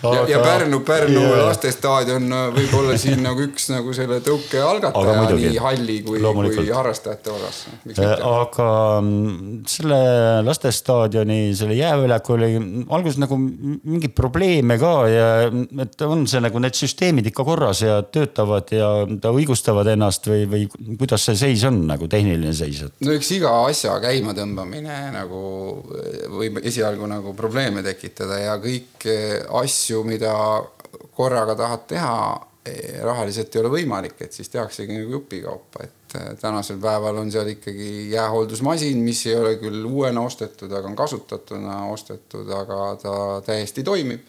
aga.... 0.01 0.15
ja, 0.15 0.25
ja 0.33 0.41
Pärnu, 0.43 0.81
Pärnu 0.87 1.21
yeah. 1.21 1.43
lastestaadion 1.49 2.29
võib 2.55 2.75
olla 2.81 2.97
siin 3.01 3.23
nagu 3.25 3.43
üks 3.47 3.69
nagu 3.73 3.93
selle 3.95 4.19
tõuke 4.25 4.61
algataja 4.63 5.27
nii 5.35 5.61
halli 5.61 5.99
kui, 6.05 6.21
kui 6.21 6.69
harrastajate 6.73 7.33
osas. 7.33 7.61
aga 8.17 8.69
mm, 9.01 9.61
selle 9.69 9.99
lastestaadioni, 10.47 11.39
selle 11.57 11.77
jääväljaku 11.79 12.35
oli 12.37 12.51
alguses 12.87 13.19
nagu 13.21 13.37
mingeid 13.39 14.15
probleeme 14.17 14.79
ka 14.81 14.93
ja 15.11 15.27
et 15.83 16.07
on 16.07 16.25
see 16.29 16.41
nagu 16.43 16.61
need 16.61 16.77
süsteemid 16.77 17.29
ikka 17.31 17.45
korras 17.47 17.83
ja 17.85 17.99
töötavad 18.03 18.71
ja 18.73 18.89
ta 19.21 19.33
õigustavad 19.35 19.89
ennast 19.93 20.27
või, 20.29 20.45
või 20.49 20.95
kuidas 20.99 21.18
kuidas 21.19 21.25
see 21.25 21.53
seis 21.53 21.63
on 21.67 21.83
nagu 21.87 22.07
tehniline 22.07 22.53
seis? 22.53 22.83
no 23.03 23.13
eks 23.13 23.31
iga 23.35 23.51
asja 23.67 23.97
käimatõmbamine 24.03 24.97
nagu 25.15 25.41
võib 26.39 26.61
esialgu 26.63 27.07
nagu 27.09 27.33
probleeme 27.37 27.83
tekitada 27.83 28.39
ja 28.39 28.57
kõiki 28.61 29.15
asju, 29.59 30.03
mida 30.07 30.33
korraga 31.15 31.55
tahad 31.59 31.85
teha, 31.89 32.13
eh, 32.65 33.01
rahaliselt 33.03 33.55
ei 33.55 33.61
ole 33.61 33.73
võimalik, 33.73 34.15
et 34.21 34.33
siis 34.33 34.49
tehaksegi 34.49 34.95
nagu 34.95 35.17
jupikaupa, 35.19 35.83
et 35.83 36.15
eh, 36.15 36.31
tänasel 36.39 36.79
päeval 36.81 37.19
on 37.21 37.31
seal 37.31 37.51
ikkagi 37.51 38.09
jäähooldusmasin, 38.13 39.03
mis 39.03 39.25
ei 39.27 39.35
ole 39.35 39.55
küll 39.61 39.85
uuena 39.85 40.23
ostetud, 40.25 40.71
aga 40.71 40.87
on 40.87 40.95
kasutatuna 40.95 41.83
ostetud, 41.91 42.49
aga 42.49 42.95
ta 43.01 43.15
täiesti 43.45 43.83
toimib. 43.83 44.25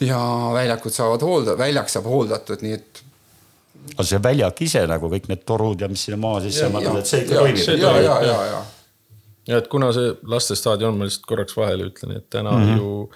ja 0.00 0.18
väljakud 0.54 0.92
saavad 0.92 1.20
hoolda, 1.20 1.58
väljak 1.58 1.90
saab 1.92 2.06
hooldatud, 2.08 2.62
nii 2.64 2.72
et 2.72 3.02
aga 3.94 4.06
see 4.06 4.20
väljak 4.22 4.62
ise 4.66 4.84
nagu 4.90 5.10
kõik 5.12 5.30
need 5.30 5.46
torud 5.48 5.80
ja 5.80 5.88
mis 5.90 6.04
sinna 6.06 6.20
maa 6.20 6.40
sisse 6.44 6.68
mandavad, 6.72 7.02
et 7.02 7.10
see 7.10 7.24
ikka 7.24 7.40
toimib. 7.40 7.64
ja, 7.80 7.94
ja, 8.00 8.16
ja, 8.26 8.36
ja. 8.50 8.60
ja 9.52 9.60
et 9.62 9.68
kuna 9.72 9.92
see 9.96 10.14
lastestaadion, 10.34 10.98
ma 10.98 11.08
lihtsalt 11.08 11.28
korraks 11.30 11.56
vahele 11.56 11.90
ütlen, 11.90 12.16
et 12.20 12.28
täna 12.30 12.56
mm 12.56 12.66
-hmm. 12.66 12.78
ju 12.78 13.10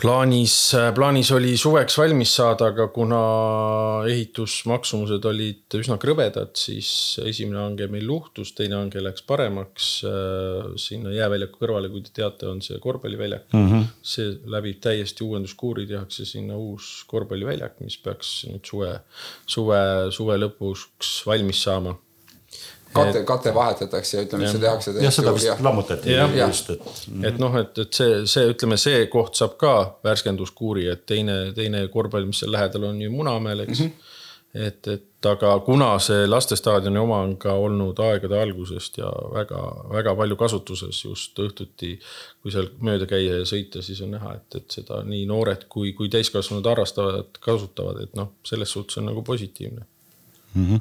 plaanis, 0.00 0.54
plaanis 0.94 1.30
oli 1.36 1.52
suveks 1.60 1.96
valmis 2.00 2.32
saada, 2.38 2.70
aga 2.72 2.86
kuna 2.94 3.20
ehitusmaksumused 4.10 5.24
olid 5.30 5.76
üsna 5.78 5.96
krõbedad, 6.00 6.52
siis 6.58 6.90
esimene 7.24 7.60
hange 7.60 7.88
meil 7.92 8.06
luhtus, 8.08 8.54
teine 8.56 8.78
hange 8.78 9.02
läks 9.04 9.24
paremaks. 9.28 9.90
sinna 10.80 11.14
jääväljaku 11.14 11.62
kõrvale, 11.62 11.90
kui 11.92 12.04
te 12.06 12.14
teate, 12.20 12.48
on 12.50 12.60
see 12.64 12.78
korvpalliväljak 12.82 13.52
mm. 13.52 13.70
-hmm. 13.70 13.88
see 14.02 14.36
läbib 14.46 14.80
täiesti 14.80 15.24
uuenduskuuri, 15.24 15.86
tehakse 15.86 16.24
sinna 16.24 16.56
uus 16.56 17.04
korvpalliväljak, 17.06 17.80
mis 17.80 17.98
peaks 17.98 18.44
nüüd 18.50 18.64
suve, 18.64 18.92
suve, 19.46 19.82
suve 20.10 20.38
lõpuks 20.40 21.20
valmis 21.26 21.62
saama 21.62 21.96
kate, 22.92 23.24
kate 23.24 23.54
vahetatakse 23.54 24.16
ja 24.16 24.24
ütleme, 24.26 24.48
see 24.50 24.62
tehakse. 24.62 24.94
jah, 25.02 25.14
seda 25.14 25.34
vist 25.36 25.64
lammutati 25.64 26.14
ja, 26.14 26.28
just, 26.42 26.70
et. 26.74 26.86
et 27.30 27.42
noh, 27.42 27.56
et, 27.60 27.82
et 27.84 28.00
see, 28.00 28.22
see, 28.30 28.46
ütleme, 28.54 28.78
see 28.80 29.04
koht 29.12 29.38
saab 29.38 29.56
ka 29.60 29.74
värskenduskuuri, 30.06 30.88
et 30.92 31.04
teine, 31.08 31.40
teine 31.56 31.86
korvpall, 31.92 32.26
mis 32.30 32.42
seal 32.42 32.54
lähedal 32.54 32.90
on 32.90 33.02
ju 33.02 33.12
Munamäel, 33.14 33.64
eks 33.66 33.84
mm. 33.84 33.92
-hmm. 33.92 34.66
et, 34.66 34.88
et 34.88 35.28
aga 35.30 35.52
kuna 35.66 35.92
see 36.02 36.26
lastestaadioni 36.26 36.98
oma 36.98 37.20
on 37.26 37.36
ka 37.36 37.54
olnud 37.54 37.98
aegade 38.02 38.40
algusest 38.40 38.98
ja 38.98 39.10
väga-väga 39.34 40.16
palju 40.16 40.36
kasutuses 40.36 41.04
just 41.04 41.38
õhtuti. 41.38 41.98
kui 42.42 42.52
seal 42.52 42.70
mööda 42.80 43.06
käia 43.06 43.38
ja 43.38 43.44
sõita, 43.44 43.82
siis 43.82 44.00
on 44.00 44.10
näha, 44.16 44.34
et, 44.34 44.54
et 44.56 44.70
seda 44.80 45.02
nii 45.04 45.26
noored 45.26 45.66
kui, 45.68 45.92
kui 45.92 46.08
täiskasvanud 46.08 46.66
harrastavad, 46.66 47.38
kasutavad, 47.40 48.02
et 48.02 48.14
noh, 48.16 48.32
selles 48.44 48.72
suhtes 48.72 48.98
on 48.98 49.10
nagu 49.12 49.22
positiivne 49.22 49.86
mm. 50.54 50.66
-hmm. 50.66 50.80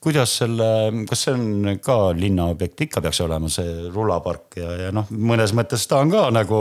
kuidas 0.00 0.36
selle, 0.38 0.68
kas 1.08 1.24
see 1.24 1.34
on 1.34 1.78
ka 1.82 1.96
linnaobjekt, 2.16 2.80
ikka 2.86 3.02
peaks 3.04 3.20
olema 3.20 3.50
see 3.52 3.88
rulapark 3.94 4.58
ja, 4.60 4.72
ja 4.84 4.90
noh, 4.94 5.08
mõnes 5.10 5.54
mõttes 5.56 5.86
ta 5.90 6.00
on 6.02 6.10
ka 6.10 6.28
nagu 6.34 6.60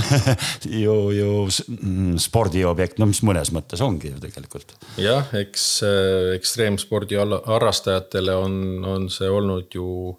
ju, 0.84 0.96
ju 1.16 1.30
mm, 1.48 2.16
spordiobjekt, 2.22 2.98
no 2.98 3.08
mis 3.10 3.22
mõnes 3.22 3.52
mõttes 3.52 3.80
ongi 3.80 4.12
ju 4.12 4.20
tegelikult. 4.22 4.76
jah, 4.96 5.30
eks 5.32 5.68
äh, 5.86 6.34
ekstreemspordi 6.36 7.20
harrastajatele 7.46 8.34
on, 8.34 8.84
on 8.84 9.08
see 9.10 9.30
olnud 9.30 9.72
ju 9.74 10.18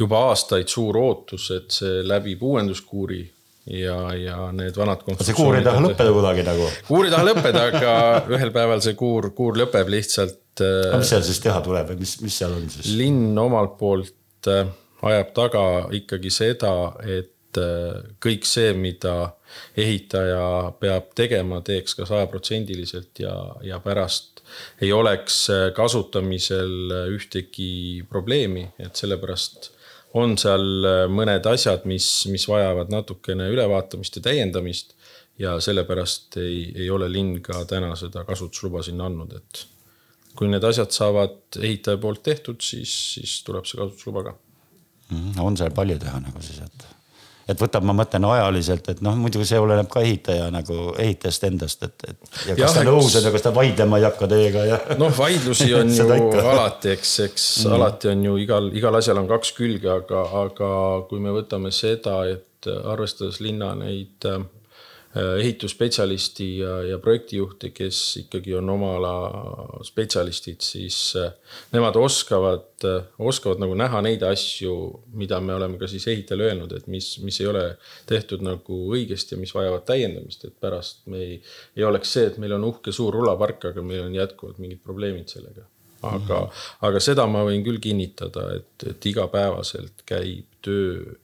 juba 0.00 0.24
aastaid 0.30 0.68
suur 0.68 0.96
ootus, 0.96 1.50
et 1.52 1.70
see 1.74 2.00
läbib 2.06 2.42
uuenduskuuri 2.42 3.20
ja, 3.70 3.96
ja 4.16 4.36
need 4.56 4.76
vanad 4.76 5.04
see 5.20 5.36
kuur 5.36 5.58
ei 5.58 5.64
taha 5.64 5.82
lõppeda 5.84 6.12
kuidagi 6.14 6.44
nagu? 6.46 6.68
kuur 6.88 7.06
ei 7.06 7.12
taha 7.12 7.26
lõppeda, 7.28 7.64
aga 7.72 7.94
ühel 8.32 8.52
päeval 8.54 8.82
see 8.84 8.96
kuur, 8.98 9.30
kuur 9.36 9.58
lõpeb 9.60 9.90
lihtsalt. 9.92 10.39
Aga 10.64 11.00
mis 11.00 11.12
seal 11.12 11.24
siis 11.26 11.40
teha 11.44 11.60
tuleb 11.64 11.92
või 11.92 12.00
mis, 12.04 12.16
mis 12.24 12.38
seal 12.42 12.54
on 12.56 12.68
siis? 12.70 12.92
linn 12.98 13.38
omalt 13.38 13.76
poolt 13.80 14.50
äh, 14.50 14.70
ajab 15.06 15.34
taga 15.36 15.64
ikkagi 15.96 16.32
seda, 16.32 16.72
et 17.04 17.60
äh, 17.60 18.00
kõik 18.22 18.46
see, 18.48 18.72
mida 18.76 19.32
ehitaja 19.78 20.72
peab 20.80 21.10
tegema, 21.18 21.60
teeks 21.66 21.96
ka 21.98 22.06
sajaprotsendiliselt 22.08 23.22
ja, 23.24 23.34
ja 23.66 23.80
pärast 23.82 24.44
ei 24.82 24.92
oleks 24.92 25.42
äh, 25.52 25.66
kasutamisel 25.76 26.94
ühtegi 27.16 28.06
probleemi, 28.10 28.68
et 28.78 28.98
sellepärast 28.98 29.72
on 30.18 30.36
seal 30.40 30.86
äh, 30.86 31.02
mõned 31.10 31.46
asjad, 31.46 31.86
mis, 31.88 32.06
mis 32.30 32.46
vajavad 32.50 32.90
natukene 32.92 33.50
ülevaatamist 33.52 34.18
ja 34.18 34.26
täiendamist. 34.30 34.96
ja 35.40 35.54
sellepärast 35.60 36.36
ei, 36.36 36.72
ei 36.76 36.90
ole 36.92 37.06
linn 37.08 37.38
ka 37.40 37.62
täna 37.64 37.94
seda 37.96 38.26
kasutusluba 38.28 38.82
sinna 38.84 39.06
andnud, 39.08 39.32
et 39.38 39.62
kui 40.36 40.48
need 40.50 40.64
asjad 40.64 40.92
saavad 40.94 41.60
ehitaja 41.60 41.98
poolt 42.00 42.22
tehtud, 42.26 42.60
siis, 42.64 42.94
siis 43.16 43.40
tuleb 43.46 43.68
see 43.68 43.80
kasutusluba 43.80 44.30
ka. 44.30 44.38
Mhm, 45.10 45.36
on 45.42 45.58
seal 45.58 45.74
palju 45.74 45.98
teha 46.00 46.22
nagu 46.22 46.42
siis, 46.44 46.62
et 46.64 46.88
et 47.50 47.58
võtab, 47.58 47.82
ma 47.82 47.94
mõtlen 47.98 48.22
ajaliselt, 48.28 48.88
et 48.92 49.00
noh, 49.02 49.16
muidugi 49.18 49.48
see 49.48 49.58
oleneb 49.58 49.88
ka 49.90 50.04
ehitaja 50.06 50.44
nagu 50.54 50.92
ehitajast 51.02 51.46
endast, 51.48 51.82
et, 51.82 52.04
et. 52.06 52.20
ja 52.46 52.54
kas 52.54 52.60
ja, 52.62 52.68
ta 52.76 52.84
nõus 52.86 53.16
on 53.18 53.26
ja 53.26 53.32
kas 53.34 53.42
ta 53.42 53.50
vaidlema 53.56 53.98
ei 53.98 54.06
hakka 54.06 54.28
teiega 54.30 54.62
ja. 54.68 54.78
noh, 55.02 55.10
vaidlusi 55.16 55.66
on 55.80 55.90
ju 55.90 56.06
ikka. 56.06 56.44
alati, 56.52 56.92
eks, 56.94 57.16
eks 57.26 57.48
mm. 57.64 57.74
alati 57.74 58.12
on 58.12 58.22
ju 58.28 58.36
igal, 58.44 58.70
igal 58.78 59.00
asjal 59.00 59.18
on 59.18 59.26
kaks 59.32 59.50
külge, 59.58 59.90
aga, 59.90 60.22
aga 60.44 60.70
kui 61.10 61.18
me 61.24 61.34
võtame 61.34 61.74
seda, 61.74 62.20
et 62.30 62.70
arvestades 62.70 63.40
linna 63.42 63.72
neid 63.74 64.30
Äh, 64.30 64.59
ehitusspetsialisti 65.14 66.58
ja, 66.58 66.74
ja 66.86 66.98
projektijuhte, 67.02 67.72
kes 67.74 68.16
ikkagi 68.20 68.54
on 68.54 68.70
oma 68.70 68.92
ala 68.96 69.14
spetsialistid, 69.82 70.62
siis 70.62 70.98
äh, 71.18 71.32
nemad 71.74 71.98
oskavad, 71.98 72.68
äh, 72.86 73.08
oskavad 73.18 73.58
nagu 73.58 73.74
näha 73.74 74.04
neid 74.06 74.22
asju, 74.22 74.76
mida 75.18 75.40
me 75.42 75.56
oleme 75.56 75.80
ka 75.80 75.88
siis 75.90 76.06
ehitajale 76.12 76.46
öelnud, 76.52 76.76
et 76.78 76.86
mis, 76.86 77.16
mis 77.24 77.40
ei 77.42 77.50
ole 77.50 77.64
tehtud 78.06 78.46
nagu 78.46 78.78
õigesti 78.94 79.34
ja 79.34 79.40
mis 79.42 79.54
vajavad 79.54 79.82
täiendamist, 79.90 80.46
et 80.46 80.54
pärast 80.62 81.02
me 81.10 81.24
ei, 81.24 81.42
ei 81.76 81.88
oleks 81.90 82.14
see, 82.14 82.30
et 82.30 82.38
meil 82.38 82.54
on 82.60 82.70
uhke 82.70 82.94
suur 82.94 83.18
rulapark, 83.18 83.72
aga 83.72 83.82
meil 83.82 84.06
on 84.06 84.14
jätkuvalt 84.14 84.62
mingid 84.62 84.82
probleemid 84.84 85.26
sellega 85.32 85.66
aga 86.02 86.40
aga 86.86 87.00
seda 87.02 87.26
ma 87.30 87.44
võin 87.46 87.64
küll 87.66 87.80
kinnitada, 87.82 88.46
et, 88.56 88.86
et 88.88 89.06
igapäevaselt 89.12 90.04
käib 90.08 90.46
töö 90.64 91.16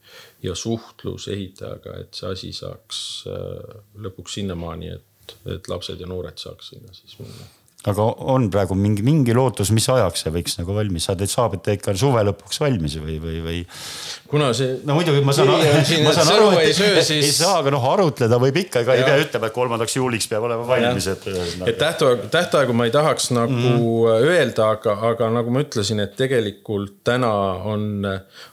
ja 0.45 0.55
suhtlus 0.55 1.29
ehitajaga, 1.33 1.99
et 2.03 2.17
see 2.17 2.33
asi 2.33 2.53
saaks 2.57 3.01
äh, 3.31 3.77
lõpuks 4.01 4.39
sinnamaani, 4.41 4.97
et, 4.97 5.37
et 5.57 5.69
lapsed 5.73 6.01
ja 6.01 6.09
noored 6.09 6.41
saaks 6.41 6.75
sinna 6.75 6.93
siis 6.97 7.19
minna 7.21 7.49
aga 7.91 8.07
on 8.33 8.49
praegu 8.51 8.75
mingi, 8.79 9.05
mingi 9.07 9.35
lootus, 9.37 9.71
mis 9.75 9.87
ajaks 9.93 10.25
see 10.25 10.33
võiks 10.35 10.57
nagu 10.59 10.75
valmis 10.75 11.07
saada, 11.07 11.27
et 11.27 11.33
saab 11.33 11.55
ta 11.63 11.75
ikka 11.77 11.95
suve 11.99 12.23
lõpuks 12.27 12.59
valmis 12.63 12.97
või, 12.99 13.17
või, 13.23 13.37
või? 13.45 13.61
kuna 14.31 14.51
see. 14.57 14.81
no 14.87 14.97
muidugi 14.99 15.23
ma 15.27 15.35
saan, 15.37 15.53
ma 16.03 16.15
saan 16.17 16.33
aru, 16.35 16.49
et 16.57 16.71
ei, 16.71 16.75
söö, 16.77 17.03
siis... 17.07 17.29
ei 17.29 17.35
saa, 17.37 17.61
aga 17.61 17.73
noh, 17.75 17.87
arutleda 17.93 18.41
võib 18.43 18.59
ikka, 18.65 18.83
ega 18.83 18.97
ei 18.99 19.07
pea 19.07 19.21
ütlema, 19.23 19.51
et 19.51 19.57
kolmandaks 19.57 19.97
juuliks 19.99 20.31
peab 20.33 20.49
olema 20.49 20.67
valmis, 20.67 21.07
et. 21.13 21.29
et 21.67 21.79
tähtaegu, 21.79 22.27
tähtaegu 22.33 22.77
ma 22.77 22.89
ei 22.89 22.95
tahaks 22.95 23.31
nagu 23.37 23.55
mm 23.55 23.79
-hmm. 23.79 24.31
öelda, 24.33 24.71
aga, 24.77 24.97
aga 25.13 25.31
nagu 25.39 25.55
ma 25.55 25.63
ütlesin, 25.63 26.03
et 26.03 26.17
tegelikult 26.19 27.05
täna 27.07 27.33
on, 27.71 28.03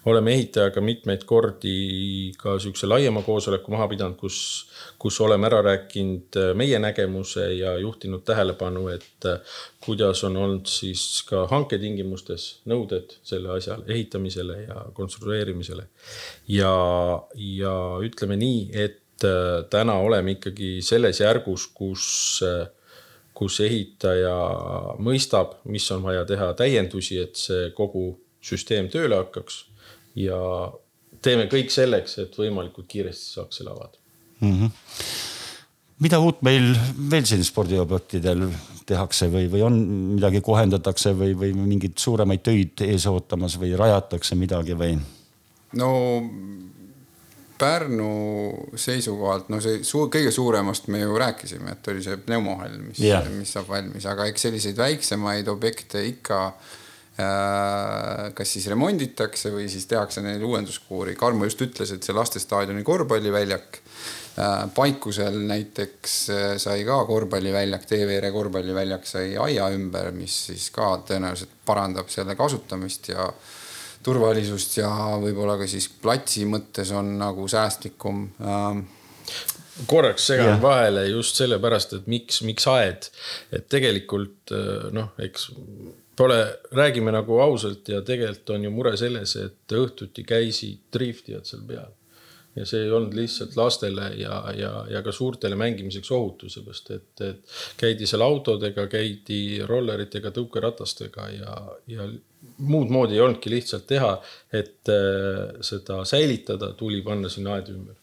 oleme 0.06 0.38
ehitajaga 0.38 0.82
mitmeid 0.82 1.26
kordi 1.26 2.34
ka 2.38 2.60
sihukese 2.60 2.88
laiema 2.88 3.26
koosoleku 3.26 3.74
maha 3.74 3.90
pidanud, 3.90 4.18
kus 4.20 4.68
kus 5.04 5.20
oleme 5.22 5.50
ära 5.50 5.60
rääkinud 5.66 6.38
äh, 6.40 6.52
meie 6.56 6.80
nägemuse 6.80 7.50
ja 7.58 7.76
juhtinud 7.78 8.24
tähelepanu, 8.24 8.88
et 8.94 9.26
äh, 9.28 9.56
kuidas 9.84 10.24
on 10.24 10.38
olnud 10.40 10.70
siis 10.72 11.04
ka 11.28 11.44
hanketingimustes 11.52 12.46
nõuded 12.72 13.18
selle 13.28 13.52
asja 13.58 13.82
ehitamisele 13.84 14.62
ja 14.62 14.86
konstrueerimisele. 14.96 15.90
ja, 16.48 16.76
ja 17.36 17.74
ütleme 18.08 18.38
nii, 18.40 18.62
et 18.86 19.28
äh, 19.28 19.66
täna 19.70 19.98
oleme 20.00 20.38
ikkagi 20.38 20.78
selles 20.82 21.20
järgus, 21.20 21.66
kus, 21.76 22.06
kus 23.36 23.60
ehitaja 23.66 24.38
mõistab, 25.04 25.58
mis 25.66 25.90
on 25.92 26.06
vaja 26.06 26.24
teha 26.30 26.54
täiendusi, 26.62 27.20
et 27.26 27.36
see 27.36 27.74
kogu 27.76 28.06
süsteem 28.44 28.88
tööle 28.94 29.20
hakkaks 29.20 29.66
ja 30.16 30.40
teeme 31.24 31.50
kõik 31.52 31.76
selleks, 31.76 32.16
et 32.24 32.40
võimalikult 32.40 32.88
kiiresti 32.88 33.36
saaks 33.36 33.60
selle 33.60 33.76
avada 33.76 34.03
mm. 34.44 34.60
-hmm. 34.60 34.72
mida 36.06 36.20
uut 36.20 36.42
meil 36.46 36.74
veel 37.10 37.26
siin 37.26 37.44
spordiobjektidel 37.44 38.48
tehakse 38.86 39.30
või, 39.32 39.48
või 39.52 39.64
on 39.64 39.80
midagi 40.18 40.42
kohendatakse 40.44 41.14
või, 41.18 41.34
või 41.40 41.54
mingeid 41.56 41.98
suuremaid 41.98 42.44
töid 42.44 42.84
ees 42.86 43.08
ootamas 43.08 43.58
või 43.60 43.76
rajatakse 43.80 44.36
midagi 44.36 44.78
või? 44.78 44.98
no 45.80 45.92
Pärnu 47.64 48.76
seisukohalt, 48.76 49.50
no 49.54 49.60
see 49.64 49.84
suur, 49.88 50.10
kõige 50.12 50.32
suuremast 50.34 50.88
me 50.92 51.04
ju 51.04 51.18
rääkisime, 51.22 51.76
et 51.78 51.88
oli 51.88 52.02
see 52.04 52.18
pneumohall, 52.26 52.80
mis 52.90 53.00
yeah., 53.00 53.28
mis 53.30 53.54
saab 53.56 53.70
valmis, 53.70 54.08
aga 54.10 54.26
eks 54.28 54.48
selliseid 54.48 54.80
väiksemaid 54.80 55.48
objekte 55.54 56.02
ikka 56.04 56.40
äh, 56.50 58.34
kas 58.36 58.56
siis 58.58 58.66
remonditakse 58.74 59.54
või 59.54 59.70
siis 59.72 59.86
tehakse 59.88 60.26
neile 60.26 60.44
uuenduskuuri. 60.50 61.14
Karmo 61.20 61.46
just 61.48 61.62
ütles, 61.64 61.94
et 61.94 62.04
see 62.04 62.18
lastestaadioni 62.18 62.84
korvpalliväljak 62.84 63.80
Paikusel 64.76 65.36
näiteks 65.46 66.14
äh, 66.34 66.46
sai 66.58 66.82
ka 66.88 67.04
korvpalliväljak, 67.06 67.86
TVR 67.86 68.32
korvpalliväljak 68.34 69.06
sai 69.06 69.36
aia 69.38 69.68
ümber, 69.76 70.10
mis 70.16 70.38
siis 70.48 70.72
ka 70.74 70.96
tõenäoliselt 71.06 71.54
parandab 71.68 72.10
selle 72.10 72.34
kasutamist 72.40 73.12
ja 73.14 73.28
turvalisust 74.04 74.80
ja 74.80 74.90
võib-olla 75.22 75.60
ka 75.62 75.70
siis 75.70 75.86
platsi 76.02 76.48
mõttes 76.50 76.90
on 76.98 77.14
nagu 77.22 77.46
säästlikum 77.48 78.26
ähm, 78.42 78.84
korraks 79.86 80.26
segan 80.34 80.58
vahele 80.66 81.06
just 81.12 81.38
sellepärast, 81.38 81.94
et 82.00 82.10
miks, 82.10 82.42
miks 82.42 82.66
aed, 82.74 83.12
et 83.54 83.70
tegelikult 83.70 84.54
äh, 84.58 84.90
noh, 84.98 85.14
eks 85.22 85.52
pole, 86.18 86.42
räägime 86.74 87.14
nagu 87.14 87.38
ausalt 87.46 87.94
ja 87.94 88.02
tegelikult 88.02 88.58
on 88.58 88.66
ju 88.66 88.74
mure 88.74 88.98
selles, 88.98 89.38
et 89.38 89.78
õhtuti 89.78 90.26
käisid 90.26 90.88
driftijad 90.94 91.46
seal 91.46 91.68
peal 91.70 91.94
ja 92.56 92.66
see 92.70 92.84
ei 92.86 92.92
olnud 92.94 93.16
lihtsalt 93.18 93.56
lastele 93.58 94.12
ja, 94.20 94.38
ja, 94.58 94.72
ja 94.90 95.02
ka 95.06 95.12
suurtele 95.12 95.58
mängimiseks 95.58 96.12
ohutu, 96.14 96.50
seepärast 96.54 96.92
et, 96.94 97.24
et 97.26 97.56
käidi 97.80 98.08
seal 98.10 98.22
autodega, 98.26 98.86
käidi 98.92 99.64
rolleritega, 99.68 100.32
tõukeratastega 100.36 101.28
ja, 101.34 101.58
ja 101.90 102.08
muud 102.58 102.94
moodi 102.94 103.18
ei 103.18 103.24
olnudki 103.26 103.52
lihtsalt 103.54 103.88
teha, 103.90 104.14
et 104.54 104.94
äh, 104.94 105.60
seda 105.66 106.04
säilitada, 106.06 106.74
tuli 106.78 107.02
panna 107.06 107.32
sinna 107.32 107.58
aed 107.58 107.74
ümber. 107.74 108.00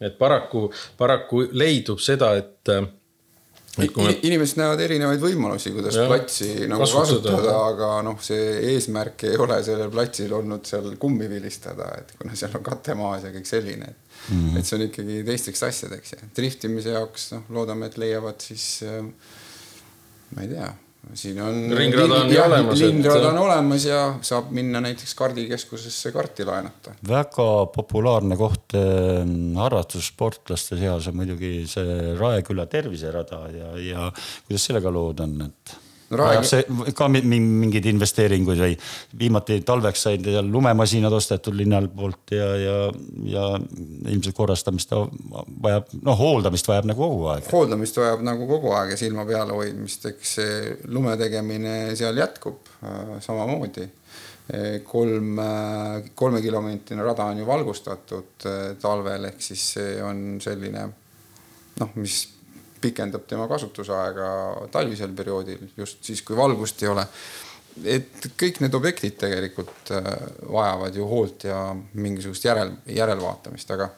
et 0.00 0.18
paraku, 0.18 0.66
paraku 0.98 1.44
leidub 1.52 2.00
seda, 2.02 2.34
et 2.36 2.72
äh, 2.72 2.88
Me... 3.78 3.88
inimesed 4.22 4.60
näevad 4.60 4.80
erinevaid 4.84 5.22
võimalusi, 5.22 5.72
kuidas 5.74 5.96
ja, 5.98 6.04
platsi 6.10 6.50
nagu 6.70 6.84
kasutada, 6.84 7.32
kasutada, 7.32 7.54
aga 7.72 7.88
noh, 8.06 8.20
see 8.22 8.44
eesmärk 8.74 9.26
ei 9.26 9.40
ole 9.40 9.58
sellel 9.66 9.90
platsil 9.94 10.34
olnud 10.36 10.68
seal 10.68 10.92
kummi 11.00 11.26
vilistada, 11.30 11.88
et 11.98 12.14
kuna 12.20 12.36
seal 12.38 12.54
on 12.54 12.66
katemaas 12.66 13.26
ja 13.26 13.32
kõik 13.34 13.50
selline, 13.50 13.90
et 13.90 14.20
mm, 14.28 14.44
-hmm. 14.44 14.60
et 14.60 14.68
see 14.70 14.78
on 14.78 14.86
ikkagi 14.86 15.18
teisteks 15.26 15.66
asjadeks 15.70 16.16
ja 16.16 16.30
driftimise 16.36 16.94
jaoks 16.94 17.32
noh, 17.34 17.50
loodame, 17.58 17.90
et 17.90 17.98
leiavad 17.98 18.40
siis 18.46 18.68
äh, 18.86 19.02
ma 20.34 20.46
ei 20.46 20.54
tea 20.54 20.70
siin 21.14 21.40
on. 21.42 21.60
ringrada 21.76 22.22
on 22.22 22.32
ju 22.32 22.40
olemas. 22.42 22.80
ringrada 22.80 23.28
on 23.28 23.38
olemas 23.44 23.86
ja 23.88 24.00
saab 24.24 24.50
minna 24.54 24.80
näiteks 24.84 25.14
kardikeskusesse 25.18 26.12
karti 26.12 26.46
laenata. 26.48 26.96
väga 27.08 27.48
populaarne 27.74 28.38
koht 28.40 28.76
eh, 28.78 29.22
harrastussportlaste 29.60 30.78
seas 30.80 31.08
on 31.08 31.20
muidugi 31.22 31.54
see 31.70 32.14
Raeküla 32.18 32.66
terviserada 32.66 33.46
ja, 33.52 33.72
ja 33.78 34.10
kuidas 34.46 34.70
sellega 34.70 34.92
lood 34.92 35.20
on, 35.24 35.40
et 35.48 35.76
vajab 36.20 36.46
see 36.48 36.92
ka 36.96 37.08
mingeid 37.08 37.88
investeeringuid 37.90 38.62
või 38.64 38.76
viimati 39.18 39.60
talveks 39.66 40.06
said 40.08 40.28
lumemasinad 40.48 41.12
ostetud 41.12 41.56
linnal 41.58 41.88
poolt 41.88 42.34
ja, 42.36 42.48
ja, 42.60 42.76
ja 43.30 43.48
ilmselt 44.12 44.36
korrastamist 44.36 44.92
ta 44.92 45.02
vajab, 45.64 45.90
noh, 46.02 46.18
hooldamist 46.18 46.68
vajab 46.70 46.90
nagu 46.92 47.04
kogu 47.04 47.28
aeg. 47.34 47.50
hooldamist 47.52 48.00
vajab 48.00 48.24
nagu 48.26 48.48
kogu 48.50 48.72
aeg 48.78 48.94
ja 48.94 49.00
silma 49.00 49.26
peal 49.28 49.52
hoidmist, 49.54 50.08
eks 50.12 50.38
see 50.38 50.78
lume 50.92 51.16
tegemine 51.20 51.94
seal 51.98 52.16
jätkub 52.22 52.72
äh, 52.82 53.18
samamoodi 53.24 53.88
kolm, 54.84 55.38
äh, 55.38 56.02
kolmekilomeetrine 56.14 57.02
rada 57.02 57.24
on 57.24 57.38
ju 57.38 57.46
valgustatud 57.46 58.46
äh, 58.46 58.76
talvel, 58.80 59.24
ehk 59.30 59.40
siis 59.42 59.64
see 59.76 60.02
on 60.04 60.36
selline 60.44 60.84
noh, 61.80 61.94
mis 61.96 62.18
pikendab 62.84 63.26
tema 63.28 63.48
kasutusaega 63.50 64.28
talvisel 64.74 65.14
perioodil, 65.16 65.66
just 65.76 66.04
siis, 66.04 66.22
kui 66.26 66.36
valgust 66.36 66.82
ei 66.84 66.92
ole. 66.92 67.06
et 67.90 68.28
kõik 68.38 68.60
need 68.62 68.74
objektid 68.78 69.16
tegelikult 69.18 69.90
äh, 69.96 70.10
vajavad 70.46 70.94
ju 70.94 71.06
hoolt 71.10 71.48
ja 71.48 71.58
mingisugust 71.98 72.44
järel, 72.46 72.70
järelvaatamist, 72.86 73.70
aga 73.74 73.88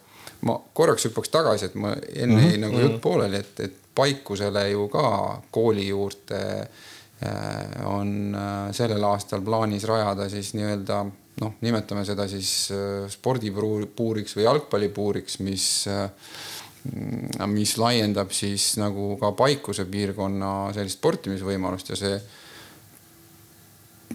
ma 0.49 0.55
korraks 0.73 1.05
hüppaks 1.09 1.33
tagasi, 1.33 1.69
et 1.69 1.75
ma 1.77 1.93
enne 1.93 2.41
jäi 2.41 2.57
mm 2.57 2.63
-hmm. 2.63 2.65
nagu 2.65 2.81
jutt 2.81 3.01
pooleli, 3.03 3.37
et, 3.37 3.61
et 3.61 3.83
Paikusele 3.97 4.71
ju 4.71 4.89
ka 4.89 5.43
kooli 5.51 5.87
juurde 5.89 6.41
äh, 6.61 7.85
on 7.85 8.35
äh, 8.35 8.73
sellel 8.73 9.05
aastal 9.05 9.41
plaanis 9.41 9.85
rajada 9.85 10.29
siis 10.29 10.55
nii-öelda 10.55 11.05
noh, 11.41 11.55
nimetame 11.61 12.05
seda 12.05 12.29
siis 12.29 12.73
spordipuuriks 13.09 14.37
või 14.37 14.45
jalgpallipuuriks, 14.45 15.39
mis 15.39 15.67
mis 17.51 17.77
laiendab 17.81 18.33
siis 18.35 18.75
nagu 18.81 19.15
ka 19.21 19.33
Paikuse 19.37 19.87
piirkonna 19.91 20.73
sellist 20.77 21.01
sportimisvõimalust 21.01 21.93
ja 21.93 21.99
see 22.01 22.19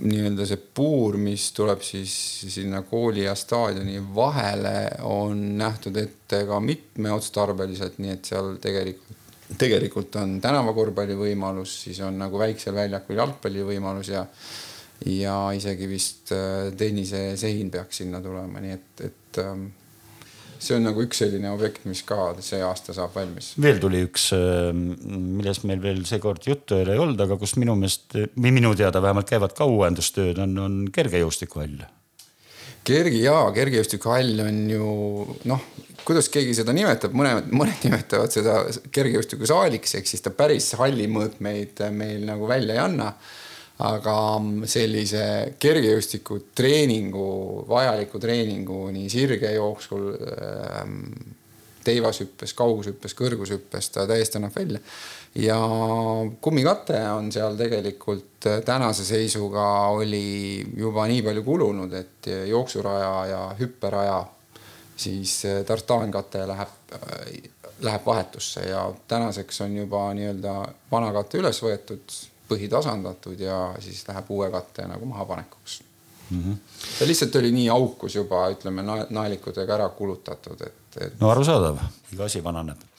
nii-öelda 0.02 0.48
see 0.48 0.60
puur, 0.74 1.18
mis 1.22 1.50
tuleb 1.54 1.82
siis 1.86 2.14
sinna 2.50 2.82
kooli 2.88 3.26
ja 3.26 3.36
staadioni 3.38 4.00
vahele, 4.16 4.90
on 5.06 5.44
nähtud 5.60 5.98
ette 6.00 6.44
ka 6.48 6.60
mitmeotstarbeliselt, 6.64 8.00
nii 8.02 8.16
et 8.16 8.32
seal 8.32 8.56
tegelikult, 8.64 9.20
tegelikult 9.62 10.18
on 10.22 10.40
tänavakorvpalli 10.42 11.18
võimalus, 11.20 11.76
siis 11.86 12.00
on 12.08 12.18
nagu 12.22 12.40
väiksel 12.40 12.76
väljakul 12.78 13.20
jalgpalli 13.20 13.68
võimalus 13.74 14.14
ja 14.14 14.26
ja 15.06 15.36
isegi 15.58 15.88
vist 15.90 16.30
äh, 16.36 16.70
tennisesein 16.78 17.72
peaks 17.74 18.04
sinna 18.04 18.20
tulema, 18.22 18.62
nii 18.62 18.74
et, 18.76 19.06
et 19.08 19.40
ähm, 19.42 19.64
see 20.62 20.78
on 20.78 20.86
nagu 20.86 21.02
üks 21.06 21.22
selline 21.24 21.50
objekt, 21.52 21.86
mis 21.90 22.04
ka 22.08 22.32
see 22.44 22.62
aasta 22.66 22.94
saab 22.96 23.16
valmis. 23.18 23.54
veel 23.62 23.82
tuli 23.82 24.04
üks, 24.06 24.30
äh, 24.38 24.70
millest 24.74 25.66
meil 25.70 25.82
veel 25.84 26.04
seekord 26.10 26.46
juttu 26.48 26.78
ei 26.82 27.00
olnud, 27.02 27.20
aga 27.22 27.38
kus 27.42 27.56
minu 27.62 27.76
meelest 27.80 28.18
või 28.36 28.54
minu 28.54 28.76
teada 28.78 29.02
vähemalt 29.04 29.30
käivad 29.32 29.56
ka 29.58 29.68
uuendustööd, 29.70 30.42
on, 30.44 30.58
on 30.62 30.78
kergejõustikuhall. 30.94 31.82
kergi 32.88 33.24
jaa, 33.26 33.46
kergejõustikuhall 33.56 34.46
on 34.46 34.60
ju 34.70 34.92
noh, 35.50 35.70
kuidas 36.06 36.30
keegi 36.34 36.56
seda 36.58 36.74
nimetab, 36.76 37.14
mõned, 37.18 37.50
mõned 37.56 37.82
nimetavad 37.88 38.34
seda 38.34 38.62
kergejõustikusaaliks, 38.94 39.98
ehk 40.00 40.10
siis 40.10 40.26
ta 40.26 40.34
päris 40.36 40.74
halli 40.80 41.10
mõõtmeid 41.12 41.82
meil 41.96 42.28
nagu 42.30 42.50
välja 42.50 42.78
ei 42.78 42.86
anna 42.86 43.14
aga 43.82 44.16
sellise 44.70 45.26
kergejõustiku 45.60 46.40
treeningu, 46.56 47.28
vajaliku 47.70 48.20
treeningu 48.22 48.84
nii 48.94 49.10
sirgejooksul 49.10 50.10
ähm, 50.14 50.98
teivashüppes, 51.84 52.54
kaugushüppes, 52.58 53.16
kõrgushüppes 53.18 53.90
ta 53.94 54.06
täiesti 54.10 54.38
annab 54.38 54.56
välja. 54.56 54.80
ja 55.36 55.58
kummikate 56.42 57.00
on 57.16 57.32
seal 57.32 57.56
tegelikult 57.58 58.48
tänase 58.66 59.06
seisuga 59.06 59.88
oli 59.96 60.66
juba 60.78 61.08
nii 61.08 61.22
palju 61.26 61.44
kulunud, 61.44 61.94
et 61.94 62.30
jooksuraja 62.50 63.14
ja 63.32 63.42
hüpperaja 63.60 64.20
siis 64.98 65.42
tartaankate 65.66 66.46
läheb, 66.48 66.76
läheb 67.82 68.06
vahetusse 68.06 68.68
ja 68.70 68.92
tänaseks 69.08 69.62
on 69.62 69.78
juba 69.78 70.14
nii-öelda 70.14 70.56
vana 70.92 71.14
kate 71.16 71.42
üles 71.42 71.64
võetud, 71.64 72.18
põhi 72.52 72.70
tasandatud 72.72 73.40
ja 73.40 73.62
siis 73.80 74.04
läheb 74.08 74.30
uue 74.36 74.52
katte 74.52 74.88
nagu 74.92 75.08
mahapanekuks 75.10 75.82
mm. 76.30 76.44
-hmm. 76.44 76.56
ta 77.00 77.08
lihtsalt 77.08 77.36
oli 77.36 77.52
nii 77.52 77.70
aukus 77.70 78.16
juba, 78.16 78.48
ütleme 78.52 78.84
naelikutega 79.10 79.76
ära 79.80 79.90
kulutatud, 79.90 80.62
et, 80.68 80.81
et. 80.98 81.20
no 81.22 81.32
arusaadav, 81.32 81.80
iga 82.14 82.28
asi 82.28 82.44
vananeb 82.44 82.90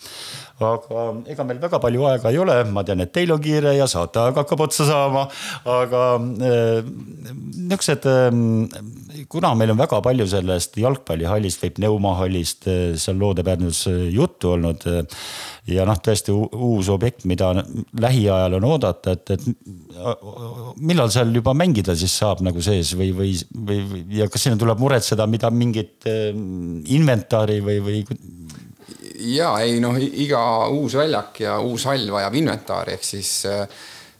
aga 0.66 1.04
ega 1.32 1.46
meil 1.46 1.60
väga 1.62 1.80
palju 1.82 2.06
aega 2.10 2.32
ei 2.32 2.40
ole, 2.42 2.56
ma 2.74 2.84
tean, 2.86 3.02
et 3.04 3.12
teil 3.14 3.32
on 3.34 3.40
kiire 3.42 3.74
ja 3.76 3.88
saateaeg 3.90 4.38
hakkab 4.42 4.64
otsa 4.66 4.86
saama, 4.88 5.26
aga 5.78 6.02
äh, 6.18 6.90
niisugused 7.72 8.08
äh,, 8.10 9.24
kuna 9.32 9.54
meil 9.58 9.74
on 9.74 9.80
väga 9.80 10.02
palju 10.04 10.28
sellest 10.30 10.76
jalgpallihallist 10.82 11.64
või 11.64 11.74
pneumahallist 11.78 12.68
äh, 12.70 12.82
seal 13.00 13.18
Loode-Pärnus 13.22 13.84
juttu 14.12 14.54
olnud 14.54 14.86
ja 15.70 15.86
noh, 15.86 15.98
tõesti 16.02 16.34
uus 16.34 16.88
objekt, 16.92 17.26
mida 17.30 17.52
lähiajal 18.02 18.58
on 18.58 18.66
oodata, 18.66 19.14
et, 19.14 19.30
et 19.36 19.44
millal 20.82 21.10
seal 21.14 21.30
juba 21.34 21.54
mängida 21.54 21.94
siis 21.98 22.14
saab 22.18 22.42
nagu 22.42 22.62
sees 22.64 22.94
või, 22.98 23.12
või, 23.14 23.34
või 23.68 24.02
ja 24.18 24.26
kas 24.32 24.48
sinna 24.48 24.58
tuleb 24.58 24.82
muretseda, 24.82 25.28
mida 25.30 25.52
mingit 25.54 26.08
inventari 26.08 27.60
või, 27.62 27.78
või 27.84 28.02
ja 29.32 29.52
ei 29.62 29.80
noh, 29.82 29.98
iga 29.98 30.42
uus 30.72 30.96
väljak 30.98 31.42
ja 31.44 31.58
uus 31.62 31.86
hall 31.90 32.10
vajab 32.14 32.38
inventari, 32.40 32.96
ehk 32.96 33.06
siis 33.06 33.34
äh, 33.50 33.66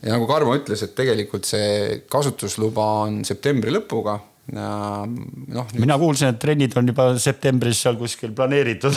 ja 0.02 0.16
nagu 0.16 0.26
Karmo 0.30 0.54
ütles, 0.58 0.82
et 0.84 0.94
tegelikult 0.98 1.46
see 1.48 2.02
kasutusluba 2.10 2.86
on 3.06 3.22
septembri 3.26 3.74
lõpuga 3.74 4.18
noh 4.52 5.06
nüüd.... 5.06 5.78
mina 5.78 5.96
kuulsin, 6.00 6.32
et 6.32 6.40
trennid 6.42 6.74
on 6.76 6.88
juba 6.90 7.06
septembris 7.22 7.84
seal 7.84 7.94
kuskil 8.00 8.32
planeeritud 8.34 8.96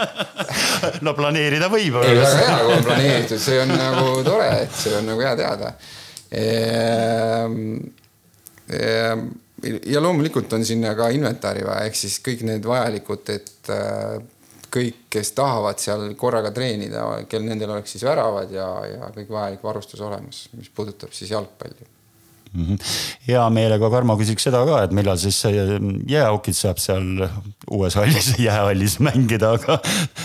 no 1.06 1.14
planeerida 1.16 1.68
võib. 1.68 2.00
ei, 2.00 2.16
väga 2.16 2.30
hea, 2.38 2.56
kui 2.64 2.78
on 2.78 2.86
planeeritud, 2.88 3.42
see 3.42 3.60
on 3.60 3.74
nagu 3.76 4.14
tore, 4.26 4.48
et 4.64 4.80
see 4.80 4.96
on 4.96 5.10
nagu 5.12 5.26
hea 5.26 5.36
teada 5.42 5.74
ehm,. 6.40 7.62
Ehm, 8.70 9.24
ja 9.62 10.02
loomulikult 10.02 10.52
on 10.52 10.64
sinna 10.64 10.94
ka 10.98 11.10
inventari 11.14 11.64
vaja, 11.66 11.86
ehk 11.88 11.98
siis 11.98 12.18
kõik 12.24 12.44
need 12.48 12.66
vajalikud, 12.66 13.32
et 13.34 13.72
äh, 13.74 14.18
kõik, 14.70 15.06
kes 15.12 15.32
tahavad 15.36 15.80
seal 15.82 16.12
korraga 16.18 16.52
treenida, 16.54 17.04
kel 17.30 17.46
nendel 17.46 17.74
oleks 17.76 17.96
siis 17.96 18.04
väravad 18.06 18.52
ja, 18.54 18.68
ja 18.86 19.14
kõik 19.14 19.32
vajalik 19.32 19.64
varustus 19.66 20.02
olemas, 20.06 20.44
mis 20.56 20.70
puudutab 20.74 21.14
siis 21.16 21.32
jalgpalli 21.34 21.88
mm. 22.52 22.66
-hmm. 22.66 22.78
hea 23.28 23.50
meelega, 23.50 23.90
Karmo, 23.90 24.16
küsiks 24.20 24.46
seda 24.48 24.62
ka, 24.66 24.82
et 24.84 24.94
millal 24.96 25.18
siis 25.18 25.42
jääaukid 26.08 26.56
saab 26.56 26.78
seal 26.82 27.26
uues 27.70 27.94
hallis, 27.98 28.32
jäähallis 28.46 28.98
mängida, 29.04 29.52
aga 29.58 29.78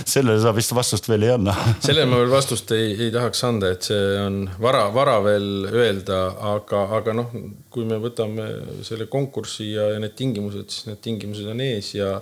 sellele 0.05 0.39
sa 0.41 0.53
vist 0.55 0.73
vastust 0.75 1.09
veel 1.09 1.27
ei 1.27 1.35
anna. 1.35 1.53
sellele 1.85 2.09
ma 2.09 2.19
veel 2.23 2.33
vastust 2.33 2.73
ei, 2.75 2.95
ei 2.97 3.11
tahaks 3.13 3.43
anda, 3.47 3.71
et 3.75 3.85
see 3.85 4.19
on 4.21 4.43
vara, 4.61 4.87
vara 4.95 5.19
veel 5.25 5.69
öelda, 5.69 6.25
aga, 6.55 6.85
aga 6.99 7.15
noh, 7.21 7.31
kui 7.73 7.87
me 7.87 7.99
võtame 8.01 8.49
selle 8.87 9.09
konkursi 9.11 9.71
ja, 9.73 9.91
ja 9.93 10.01
need 10.01 10.17
tingimused, 10.17 10.69
siis 10.73 10.89
need 10.89 11.01
tingimused 11.05 11.49
on 11.53 11.65
ees 11.65 11.95
ja 11.97 12.19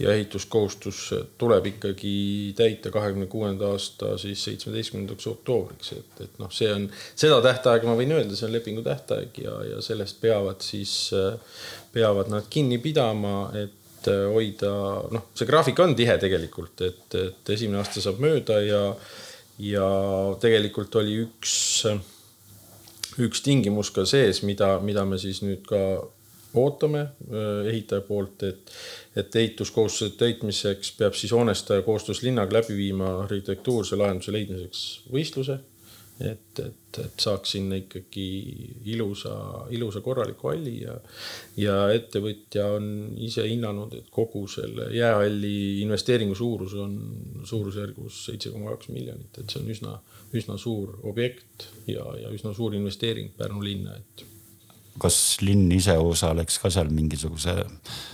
ja 0.00 0.14
ehituskohustus 0.16 1.14
tuleb 1.38 1.66
ikkagi 1.74 2.54
täita 2.56 2.88
kahekümne 2.90 3.26
kuuenda 3.28 3.68
aasta 3.74 4.14
siis 4.18 4.44
seitsmeteistkümnendaks 4.46 5.26
oktoobriks, 5.28 5.92
et, 5.92 6.22
et 6.24 6.38
noh, 6.40 6.48
see 6.56 6.70
on, 6.72 6.86
seda 7.20 7.36
tähtaega 7.44 7.84
ma 7.84 7.98
võin 7.98 8.14
öelda, 8.16 8.32
see 8.32 8.46
on 8.48 8.54
lepingu 8.54 8.84
tähtaeg 8.86 9.42
ja, 9.44 9.58
ja 9.74 9.82
sellest 9.84 10.16
peavad 10.22 10.64
siis, 10.64 10.94
peavad 11.92 12.32
nad 12.32 12.48
kinni 12.48 12.80
pidama, 12.80 13.50
et 13.60 13.76
hoida, 14.08 14.70
noh, 15.12 15.26
see 15.36 15.48
graafik 15.48 15.80
on 15.82 15.96
tihe 15.98 16.16
tegelikult, 16.22 16.84
et, 16.86 17.18
et 17.18 17.52
esimene 17.56 17.82
aasta 17.82 18.02
saab 18.04 18.22
mööda 18.22 18.60
ja, 18.64 18.84
ja 19.60 19.90
tegelikult 20.40 20.96
oli 21.02 21.18
üks, 21.26 21.56
üks 23.20 23.44
tingimus 23.44 23.92
ka 23.94 24.06
sees, 24.08 24.44
mida, 24.46 24.78
mida 24.84 25.04
me 25.08 25.20
siis 25.20 25.42
nüüd 25.44 25.66
ka 25.68 25.82
ootame 26.58 27.04
ehitaja 27.70 28.02
poolt, 28.06 28.42
et 28.48 28.72
et 29.18 29.36
ehituskohustuse 29.36 30.14
täitmiseks 30.18 30.92
peab 30.98 31.16
siis 31.18 31.32
hoonestaja 31.34 31.82
koostöös 31.82 32.22
linnaga 32.22 32.60
läbi 32.60 32.76
viima 32.76 33.08
arhitektuurse 33.24 33.96
lahenduse 33.98 34.32
leidmiseks 34.32 34.82
võistluse. 35.10 35.58
Et, 36.20 36.60
et, 36.60 36.98
et 37.04 37.22
saaks 37.24 37.54
sinna 37.56 37.78
ikkagi 37.80 38.26
ilusa, 38.92 39.34
ilusa 39.72 40.02
korraliku 40.04 40.50
halli 40.50 40.74
ja, 40.82 40.96
ja 41.60 41.76
ettevõtja 41.94 42.66
on 42.76 42.90
ise 43.20 43.46
hinnanud, 43.48 43.94
et 43.96 44.10
kogu 44.12 44.44
selle 44.50 44.90
jäähalli 44.94 45.80
investeeringu 45.84 46.36
suurus 46.38 46.74
on 46.80 46.96
suurusjärgus 47.48 48.24
seitse 48.28 48.52
koma 48.54 48.74
kaks 48.74 48.90
miljonit, 48.94 49.40
et 49.40 49.48
see 49.48 49.62
on 49.62 49.72
üsna, 49.76 49.96
üsna 50.36 50.58
suur 50.60 50.98
objekt 51.08 51.70
ja, 51.88 52.04
ja 52.20 52.34
üsna 52.34 52.54
suur 52.56 52.76
investeering 52.76 53.32
Pärnu 53.38 53.64
linna, 53.64 53.96
et 53.96 54.26
kas 54.98 55.16
linn 55.44 55.70
ise 55.72 55.94
osaleks 55.98 56.58
ka 56.62 56.70
seal 56.72 56.90
mingisuguse 56.92 57.52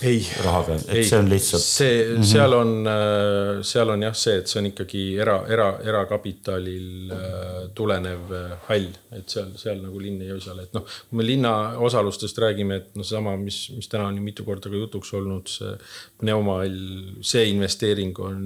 ei, 0.05 0.21
rahaga, 0.45 0.77
et 0.77 0.91
ei, 0.93 1.05
see 1.09 1.19
on 1.19 1.31
lihtsalt? 1.31 1.65
see, 1.65 1.95
mhm. 2.13 2.27
seal 2.29 2.57
on, 2.57 2.73
äh, 2.91 3.51
seal 3.67 3.93
on 3.95 4.05
jah 4.07 4.17
see, 4.19 4.37
et 4.43 4.51
see 4.51 4.61
on 4.61 4.69
ikkagi 4.71 5.05
era, 5.23 5.39
era, 5.53 5.69
erakapitalil 5.85 7.15
äh, 7.17 7.61
tulenev 7.77 8.35
äh, 8.37 8.57
hall, 8.69 8.91
et 9.17 9.33
seal, 9.33 9.55
seal 9.61 9.81
nagu 9.85 10.03
linn 10.03 10.21
ei 10.27 10.35
osale, 10.37 10.67
et 10.69 10.77
noh, 10.77 10.85
kui 11.09 11.21
me 11.21 11.27
linna 11.27 11.55
osalustest 11.87 12.43
räägime, 12.45 12.83
et 12.83 12.99
noh, 12.99 13.07
seesama, 13.07 13.37
mis, 13.41 13.63
mis 13.77 13.89
täna 13.93 14.11
on 14.11 14.21
ju 14.21 14.27
mitu 14.27 14.47
korda 14.47 14.73
ka 14.73 14.83
jutuks 14.83 15.15
olnud, 15.17 15.49
see 15.51 15.73
pneumahall, 16.21 16.77
see 17.25 17.49
investeering 17.55 18.15
on 18.21 18.45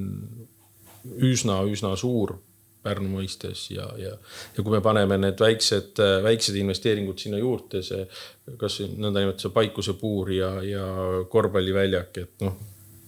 üsna, 1.31 1.63
üsna 1.67 1.97
suur 1.99 2.37
Pärnu 2.83 3.11
mõistes 3.13 3.67
ja, 3.75 3.85
ja, 4.01 4.15
ja 4.57 4.63
kui 4.65 4.73
me 4.73 4.81
paneme 4.85 5.19
need 5.21 5.41
väiksed, 5.41 6.01
väiksed 6.25 6.57
investeeringud 6.57 7.21
sinna 7.21 7.41
juurde, 7.41 7.83
see 7.85 8.07
kas 8.61 8.81
nõndanimetatud 8.89 9.53
paikusepuur 9.53 10.33
ja, 10.33 10.51
ja 10.65 10.85
korvpalliväljak, 11.33 12.23
et 12.25 12.47
noh 12.47 12.57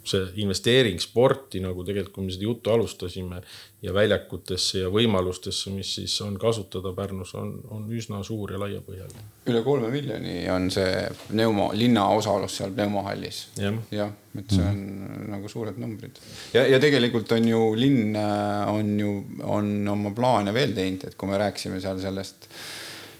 see 0.04 0.26
investeering 0.42 0.98
sporti 1.00 1.60
nagu 1.62 1.84
tegelikult, 1.86 2.14
kui 2.14 2.26
me 2.26 2.34
seda 2.34 2.46
juttu 2.48 2.72
alustasime 2.72 3.38
ja 3.82 3.94
väljakutesse 3.94 4.82
ja 4.82 4.90
võimalustesse, 4.92 5.70
mis 5.74 5.92
siis 5.98 6.14
on 6.24 6.34
kasutada 6.42 6.92
Pärnus, 6.96 7.34
on, 7.38 7.52
on 7.74 7.86
üsna 7.94 8.22
suur 8.26 8.54
ja 8.54 8.60
laiapõhjaline. 8.62 9.24
üle 9.50 9.62
kolme 9.66 9.90
miljoni 9.94 10.36
on 10.50 10.68
see 10.74 11.06
pneumo, 11.28 11.70
linna 11.78 12.08
osalus 12.16 12.58
seal 12.58 12.74
pneumohallis 12.74 13.40
ja.. 13.62 13.72
jah, 13.94 14.12
et 14.38 14.50
see 14.50 14.62
on 14.62 14.76
mm 14.76 15.00
-hmm. 15.06 15.32
nagu 15.36 15.48
suured 15.48 15.78
numbrid. 15.78 16.18
ja, 16.54 16.66
ja 16.66 16.80
tegelikult 16.80 17.32
on 17.32 17.48
ju 17.48 17.74
linn 17.74 18.16
äh, 18.16 18.74
on 18.74 19.00
ju, 19.00 19.16
on 19.42 19.88
oma 19.88 20.10
plaane 20.10 20.54
veel 20.54 20.74
teinud, 20.74 21.04
et 21.06 21.14
kui 21.14 21.28
me 21.28 21.38
rääkisime 21.38 21.80
seal 21.80 22.00
sellest 22.00 22.48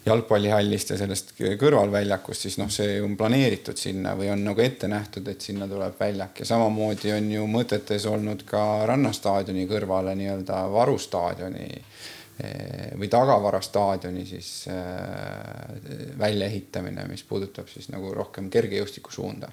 jalgpallihallist 0.06 0.90
ja 0.90 0.98
sellest 0.98 1.32
kõrvalväljakust, 1.38 2.46
siis 2.46 2.58
noh, 2.58 2.70
see 2.72 2.96
on 3.02 3.14
planeeritud 3.18 3.78
sinna 3.78 4.16
või 4.18 4.32
on 4.32 4.42
nagu 4.48 4.64
ette 4.64 4.90
nähtud, 4.90 5.28
et 5.30 5.44
sinna 5.44 5.68
tuleb 5.70 5.94
väljak. 6.00 6.42
Ja 6.42 6.48
samamoodi 6.54 7.14
on 7.14 7.30
ju 7.30 7.46
mõtetes 7.50 8.06
olnud 8.10 8.42
ka 8.48 8.64
rannastaadioni 8.90 9.68
kõrvale 9.70 10.16
nii-öelda 10.18 10.64
varustaadioni 10.74 11.68
eh, 11.70 12.92
või 12.98 13.10
tagavarastaadioni 13.12 14.26
siis 14.26 14.52
äh, 14.74 15.80
väljaehitamine, 16.18 17.06
mis 17.10 17.22
puudutab 17.28 17.70
siis 17.70 17.92
nagu 17.94 18.14
rohkem 18.14 18.50
kergejõustiku 18.50 19.14
suunda 19.14 19.52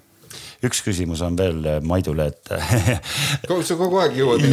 üks 0.65 0.81
küsimus 0.85 1.21
on 1.25 1.37
veel 1.39 1.59
eh, 1.65 1.77
Maidule, 1.85 2.29
et 2.29 2.51
sa 3.69 3.77
kogu 3.79 3.99
aeg 4.03 4.17
jõuad 4.19 4.45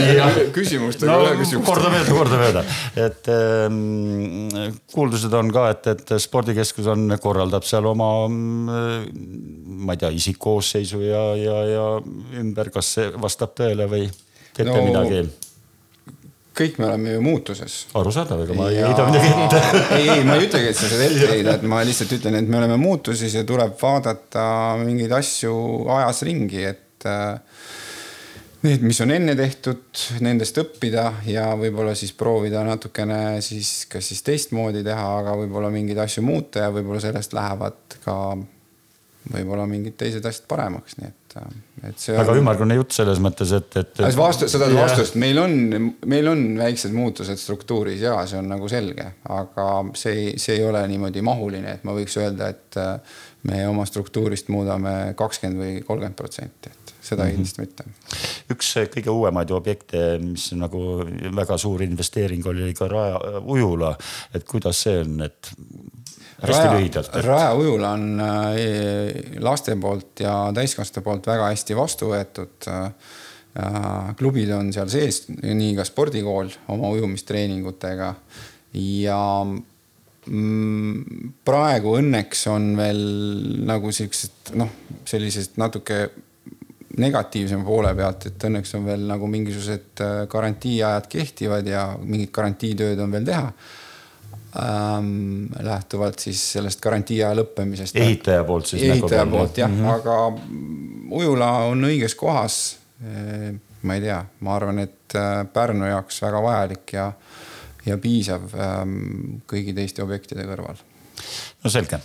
küsimustega 0.55 1.13
no, 1.13 1.29
ühe 1.29 1.39
küsimust. 1.41 1.67
kordamööda, 1.69 2.17
kordamööda, 2.19 2.65
et 3.07 3.31
ähm, 3.33 4.69
kuuldused 4.93 5.35
on 5.37 5.51
ka, 5.55 5.69
et, 5.75 5.91
et 5.95 6.15
spordikeskus 6.23 6.91
on, 6.93 7.09
korraldab 7.23 7.67
seal 7.67 7.89
oma, 7.91 8.11
mm, 8.29 9.81
ma 9.87 9.97
ei 9.97 10.05
tea, 10.05 10.13
isikkoosseisu 10.21 11.03
ja, 11.07 11.25
ja, 11.41 11.59
ja 11.71 11.89
ümber, 12.43 12.73
kas 12.75 12.95
see 12.99 13.11
vastab 13.23 13.57
tõele 13.59 13.91
või 13.91 14.07
teete 14.57 14.73
no, 14.73 14.85
midagi? 14.87 15.27
Kõik 16.57 16.79
me 16.81 16.89
oleme 16.89 17.15
ju 17.17 17.23
muutuses. 17.25 17.77
arusaadav, 17.97 18.43
ega 18.47 18.57
ma 18.57 18.69
ei 18.73 18.81
heida 18.81 19.07
midagi 19.11 19.33
ette. 19.45 19.63
ei, 19.99 20.09
ei, 20.15 20.25
ma 20.27 20.39
ei 20.39 20.47
ütlegi, 20.49 20.73
et 20.73 20.79
sa 20.79 20.91
seda 20.91 21.09
ette 21.09 21.31
heidad, 21.33 21.67
ma 21.69 21.83
lihtsalt 21.87 22.17
ütlen, 22.19 22.39
et 22.41 22.49
me 22.49 22.61
oleme 22.61 22.79
muutuses 22.81 23.37
ja 23.37 23.45
tuleb 23.49 23.77
vaadata 23.81 24.47
mingeid 24.81 25.13
asju 25.19 25.57
ajas 25.99 26.23
ringi, 26.29 26.65
et 26.71 27.09
äh, 27.11 27.61
need, 28.65 28.87
mis 28.87 29.01
on 29.05 29.13
enne 29.15 29.37
tehtud, 29.39 29.85
nendest 30.25 30.59
õppida 30.63 31.07
ja 31.29 31.51
võib-olla 31.59 31.95
siis 31.99 32.15
proovida 32.17 32.65
natukene 32.67 33.39
siis 33.45 33.85
kas 33.93 34.09
siis 34.13 34.25
teistmoodi 34.27 34.85
teha, 34.87 35.07
aga 35.21 35.37
võib-olla 35.43 35.71
mingeid 35.75 36.01
asju 36.07 36.25
muuta 36.27 36.67
ja 36.67 36.75
võib-olla 36.75 37.05
sellest 37.05 37.37
lähevad 37.37 38.01
ka 38.05 38.19
võib-olla 39.33 39.69
mingid 39.69 39.97
teised 39.99 40.25
asjad 40.25 40.47
paremaks, 40.51 41.01
nii 41.01 41.13
et, 41.13 41.37
see 41.37 41.66
väga 41.83 42.33
on. 42.33 42.39
ümmargune 42.41 42.79
jutt 42.79 42.97
selles 42.97 43.21
mõttes, 43.23 43.53
et, 43.57 43.77
et. 43.81 44.01
vastu, 44.17 44.49
sa 44.49 44.61
tahad 44.63 44.77
vastust, 44.79 45.19
meil 45.21 45.39
on, 45.43 45.55
meil 46.09 46.31
on 46.31 46.45
väiksed 46.59 46.95
muutused 46.97 47.41
struktuuris 47.41 48.01
ja 48.05 48.17
see 48.29 48.41
on 48.41 48.49
nagu 48.53 48.69
selge, 48.73 49.11
aga 49.33 49.69
see 49.99 50.15
ei, 50.17 50.35
see 50.41 50.57
ei 50.59 50.65
ole 50.67 50.83
niimoodi 50.89 51.25
mahuline, 51.27 51.77
et 51.77 51.85
ma 51.89 51.97
võiks 51.97 52.17
öelda, 52.21 52.51
et 52.55 52.81
äh, 52.81 53.21
me 53.47 53.63
oma 53.69 53.87
struktuurist 53.89 54.51
muudame 54.53 55.15
kakskümmend 55.19 55.63
või 55.63 55.75
kolmkümmend 55.87 56.19
protsenti, 56.19 56.73
et 56.73 56.95
seda 57.07 57.25
mm 57.25 57.29
-hmm. 57.29 57.35
kindlasti 57.35 57.61
mitte. 57.61 57.85
üks 58.55 58.73
kõige 58.95 59.13
uuemaid 59.13 59.51
objekte, 59.51 60.03
mis 60.23 60.51
nagu 60.57 60.81
väga 61.37 61.59
suur 61.59 61.83
investeering 61.83 62.47
oli 62.47 62.73
ka 62.75 62.89
Raja 62.89 63.21
ujula, 63.45 63.97
et 64.35 64.45
kuidas 64.45 64.83
see 64.87 64.99
on, 65.05 65.21
et 65.29 65.53
hästi 66.43 66.73
lühidalt 66.75 67.15
et.... 67.15 67.25
rajaujula 67.25 67.93
on 67.97 68.09
äh, 68.21 68.59
laste 69.45 69.77
poolt 69.81 70.25
ja 70.25 70.35
täiskasvanute 70.57 71.05
poolt 71.05 71.31
väga 71.31 71.53
hästi 71.53 71.77
vastu 71.79 72.11
võetud. 72.13 72.69
Äh, 72.73 72.91
klubid 74.19 74.51
on 74.53 74.69
seal 74.75 74.91
sees, 74.93 75.23
nii 75.33 75.73
ka 75.79 75.85
spordikool 75.89 76.51
oma 76.75 76.91
ujumistreeningutega 76.93 78.11
ja 78.77 79.21
mm, 79.47 81.31
praegu 81.47 81.95
õnneks 82.03 82.45
on 82.53 82.75
veel 82.77 83.01
nagu 83.65 83.93
siuksed 83.97 84.53
noh, 84.61 84.75
sellised 85.09 85.57
natuke 85.57 86.03
negatiivsema 87.01 87.65
poole 87.65 87.95
pealt, 87.97 88.29
et 88.29 88.47
õnneks 88.49 88.77
on 88.77 88.85
veel 88.89 89.09
nagu 89.09 89.29
mingisugused 89.33 90.05
äh, 90.05 90.21
garantiiajad 90.29 91.09
kehtivad 91.17 91.73
ja 91.73 91.89
mingid 92.03 92.35
garantiitööd 92.37 93.01
on 93.01 93.17
veel 93.17 93.25
teha 93.33 93.51
ähm, 94.61 95.47
lähtuvalt 95.61 96.19
siis 96.23 96.43
sellest 96.53 96.81
garantiiaja 96.81 97.35
lõppemisest. 97.41 97.97
ehitaja 98.01 98.45
poolt 98.45 98.67
siis. 98.67 98.83
ehitaja 98.83 99.25
nagu 99.25 99.37
poolt 99.37 99.59
jah 99.59 99.71
mm, 99.71 99.85
-hmm. 99.85 99.95
aga 99.95 101.17
ujula 101.21 101.51
on 101.71 101.85
õiges 101.85 102.17
kohas. 102.17 102.79
ma 103.83 103.95
ei 103.95 104.01
tea, 104.01 104.25
ma 104.41 104.55
arvan, 104.57 104.79
et 104.79 105.15
äh, 105.15 105.47
Pärnu 105.53 105.87
jaoks 105.87 106.23
väga 106.23 106.43
vajalik 106.43 106.93
ja, 106.93 107.13
ja 107.87 107.99
piisav 107.99 108.49
ähm, 108.55 109.43
kõigi 109.47 109.75
teiste 109.75 110.03
objektide 110.03 110.47
kõrval 110.49 110.81
no 111.67 111.73
selge, 111.73 111.99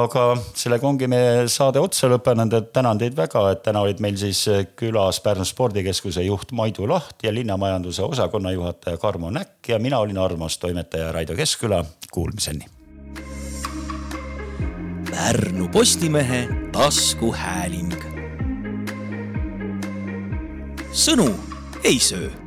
aga 0.00 0.24
sellega 0.56 0.88
ongi 0.88 1.08
meie 1.10 1.46
saade 1.52 1.80
otsa 1.82 2.08
lõppenud, 2.12 2.54
et 2.56 2.70
tänan 2.74 3.00
teid 3.00 3.16
väga, 3.18 3.44
et 3.52 3.62
täna 3.66 3.84
olid 3.84 4.00
meil 4.04 4.18
siis 4.20 4.44
külas 4.78 5.20
Pärnu 5.24 5.46
spordikeskuse 5.48 6.24
juht 6.26 6.54
Maidu 6.56 6.88
Laht 6.88 7.22
ja 7.26 7.32
linnamajanduse 7.34 8.04
osakonna 8.06 8.54
juhataja 8.54 9.00
Karmo 9.02 9.30
Näkk 9.30 9.74
ja 9.74 9.78
mina 9.82 10.00
olin 10.02 10.18
arvamustoimetaja 10.18 11.12
Raido 11.12 11.36
Keskküla, 11.38 11.84
kuulmiseni. 12.12 12.66
Pärnu 15.10 15.68
Postimehe 15.68 16.46
taskuhääling. 16.72 17.92
sõnu 20.92 21.30
ei 21.84 21.96
söö 21.98 22.41